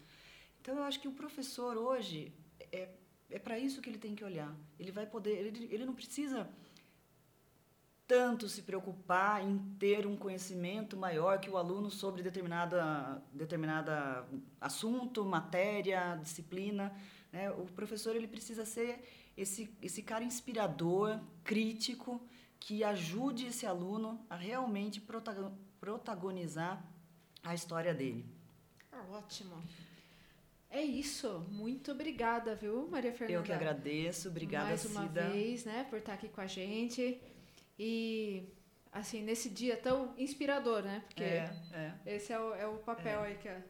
Então 0.60 0.74
eu 0.78 0.84
acho 0.84 0.98
que 1.00 1.06
o 1.06 1.12
professor 1.12 1.76
hoje 1.76 2.32
é 2.72 2.88
é 3.30 3.38
para 3.38 3.58
isso 3.58 3.82
que 3.82 3.90
ele 3.90 3.98
tem 3.98 4.14
que 4.14 4.24
olhar. 4.24 4.54
Ele 4.78 4.90
vai 4.90 5.06
poder, 5.06 5.32
ele, 5.32 5.68
ele 5.70 5.84
não 5.84 5.94
precisa 5.94 6.48
tanto 8.08 8.48
se 8.48 8.62
preocupar 8.62 9.46
em 9.46 9.58
ter 9.78 10.06
um 10.06 10.16
conhecimento 10.16 10.96
maior 10.96 11.38
que 11.38 11.50
o 11.50 11.58
aluno 11.58 11.90
sobre 11.90 12.22
determinada 12.22 13.22
determinada 13.32 14.26
assunto, 14.58 15.24
matéria, 15.26 16.18
disciplina. 16.22 16.90
Né? 17.30 17.50
O 17.50 17.66
professor 17.66 18.16
ele 18.16 18.26
precisa 18.26 18.64
ser 18.64 19.06
esse 19.36 19.70
esse 19.82 20.02
cara 20.02 20.24
inspirador, 20.24 21.20
crítico, 21.44 22.20
que 22.58 22.82
ajude 22.82 23.48
esse 23.48 23.66
aluno 23.66 24.18
a 24.30 24.36
realmente 24.36 25.02
protagonizar 25.78 26.82
a 27.42 27.54
história 27.54 27.92
dele. 27.92 28.24
Ah, 28.90 29.04
ótimo. 29.12 29.62
É 30.70 30.82
isso. 30.82 31.46
Muito 31.50 31.92
obrigada, 31.92 32.54
viu, 32.54 32.88
Maria 32.88 33.12
Fernanda? 33.12 33.38
Eu 33.38 33.42
que 33.42 33.52
agradeço. 33.52 34.28
Obrigada, 34.28 34.66
Mais 34.66 34.84
uma 34.86 35.02
Cida. 35.02 35.28
vez, 35.28 35.64
né, 35.64 35.86
por 35.88 35.98
estar 35.98 36.14
aqui 36.14 36.28
com 36.28 36.40
a 36.40 36.46
gente. 36.46 37.20
E, 37.78 38.48
assim, 38.92 39.22
nesse 39.22 39.48
dia 39.48 39.76
tão 39.76 40.14
inspirador, 40.18 40.82
né? 40.82 41.02
Porque 41.06 41.22
é, 41.22 41.50
é. 41.72 42.16
esse 42.16 42.32
é 42.32 42.40
o, 42.40 42.54
é 42.54 42.66
o 42.66 42.78
papel 42.78 43.24
é. 43.24 43.28
aí 43.28 43.38
que 43.38 43.48
a, 43.48 43.62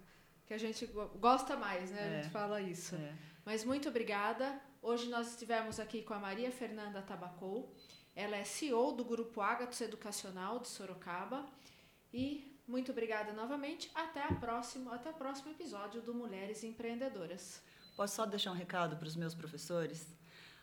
que 0.46 0.54
a 0.54 0.58
gente 0.58 0.86
gosta 1.20 1.56
mais, 1.56 1.90
né? 1.90 2.02
A 2.02 2.10
gente 2.16 2.26
é. 2.28 2.30
fala 2.30 2.60
isso. 2.60 2.94
É. 2.94 3.14
Mas 3.44 3.64
muito 3.64 3.88
obrigada. 3.88 4.60
Hoje 4.80 5.08
nós 5.08 5.28
estivemos 5.30 5.78
aqui 5.78 6.02
com 6.02 6.14
a 6.14 6.18
Maria 6.18 6.50
Fernanda 6.50 7.02
Tabacou. 7.02 7.74
Ela 8.14 8.36
é 8.36 8.44
CEO 8.44 8.92
do 8.92 9.04
Grupo 9.04 9.40
Ágatos 9.40 9.80
Educacional 9.80 10.58
de 10.60 10.68
Sorocaba. 10.68 11.46
E 12.12 12.58
muito 12.66 12.92
obrigada 12.92 13.32
novamente. 13.32 13.90
Até, 13.94 14.22
a 14.22 14.34
próxima, 14.34 14.94
até 14.94 15.10
o 15.10 15.14
próximo 15.14 15.50
episódio 15.50 16.02
do 16.02 16.14
Mulheres 16.14 16.64
Empreendedoras. 16.64 17.62
Posso 17.96 18.16
só 18.16 18.26
deixar 18.26 18.52
um 18.52 18.54
recado 18.54 18.96
para 18.96 19.08
os 19.08 19.16
meus 19.16 19.34
professores? 19.34 20.17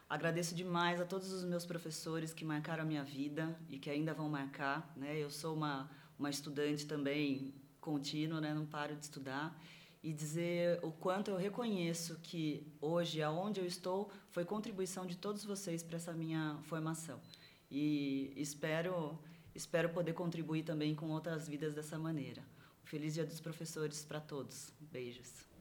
Agradeço 0.07 0.53
demais 0.53 1.01
a 1.01 1.05
todos 1.05 1.31
os 1.31 1.43
meus 1.43 1.65
professores 1.65 2.31
que 2.31 2.45
marcaram 2.45 2.83
a 2.83 2.85
minha 2.85 3.03
vida 3.03 3.57
e 3.67 3.79
que 3.79 3.89
ainda 3.89 4.13
vão 4.13 4.29
marcar. 4.29 4.93
Né? 4.95 5.17
Eu 5.17 5.31
sou 5.31 5.55
uma, 5.55 5.89
uma 6.17 6.29
estudante 6.29 6.85
também 6.85 7.55
contínua, 7.81 8.39
né? 8.39 8.53
não 8.53 8.67
paro 8.67 8.95
de 8.95 9.03
estudar. 9.03 9.59
E 10.03 10.13
dizer 10.13 10.79
o 10.83 10.91
quanto 10.91 11.31
eu 11.31 11.37
reconheço 11.37 12.19
que 12.21 12.71
hoje, 12.79 13.23
aonde 13.23 13.59
eu 13.59 13.65
estou, 13.65 14.11
foi 14.29 14.45
contribuição 14.45 15.07
de 15.07 15.17
todos 15.17 15.43
vocês 15.43 15.81
para 15.81 15.95
essa 15.95 16.13
minha 16.13 16.59
formação. 16.65 17.19
E 17.71 18.31
espero, 18.35 19.17
espero 19.55 19.89
poder 19.89 20.13
contribuir 20.13 20.61
também 20.61 20.93
com 20.93 21.09
outras 21.09 21.47
vidas 21.47 21.73
dessa 21.73 21.97
maneira. 21.97 22.43
Feliz 22.83 23.15
Dia 23.15 23.25
dos 23.25 23.41
Professores 23.41 24.05
para 24.05 24.21
todos. 24.21 24.71
Beijos. 24.79 25.54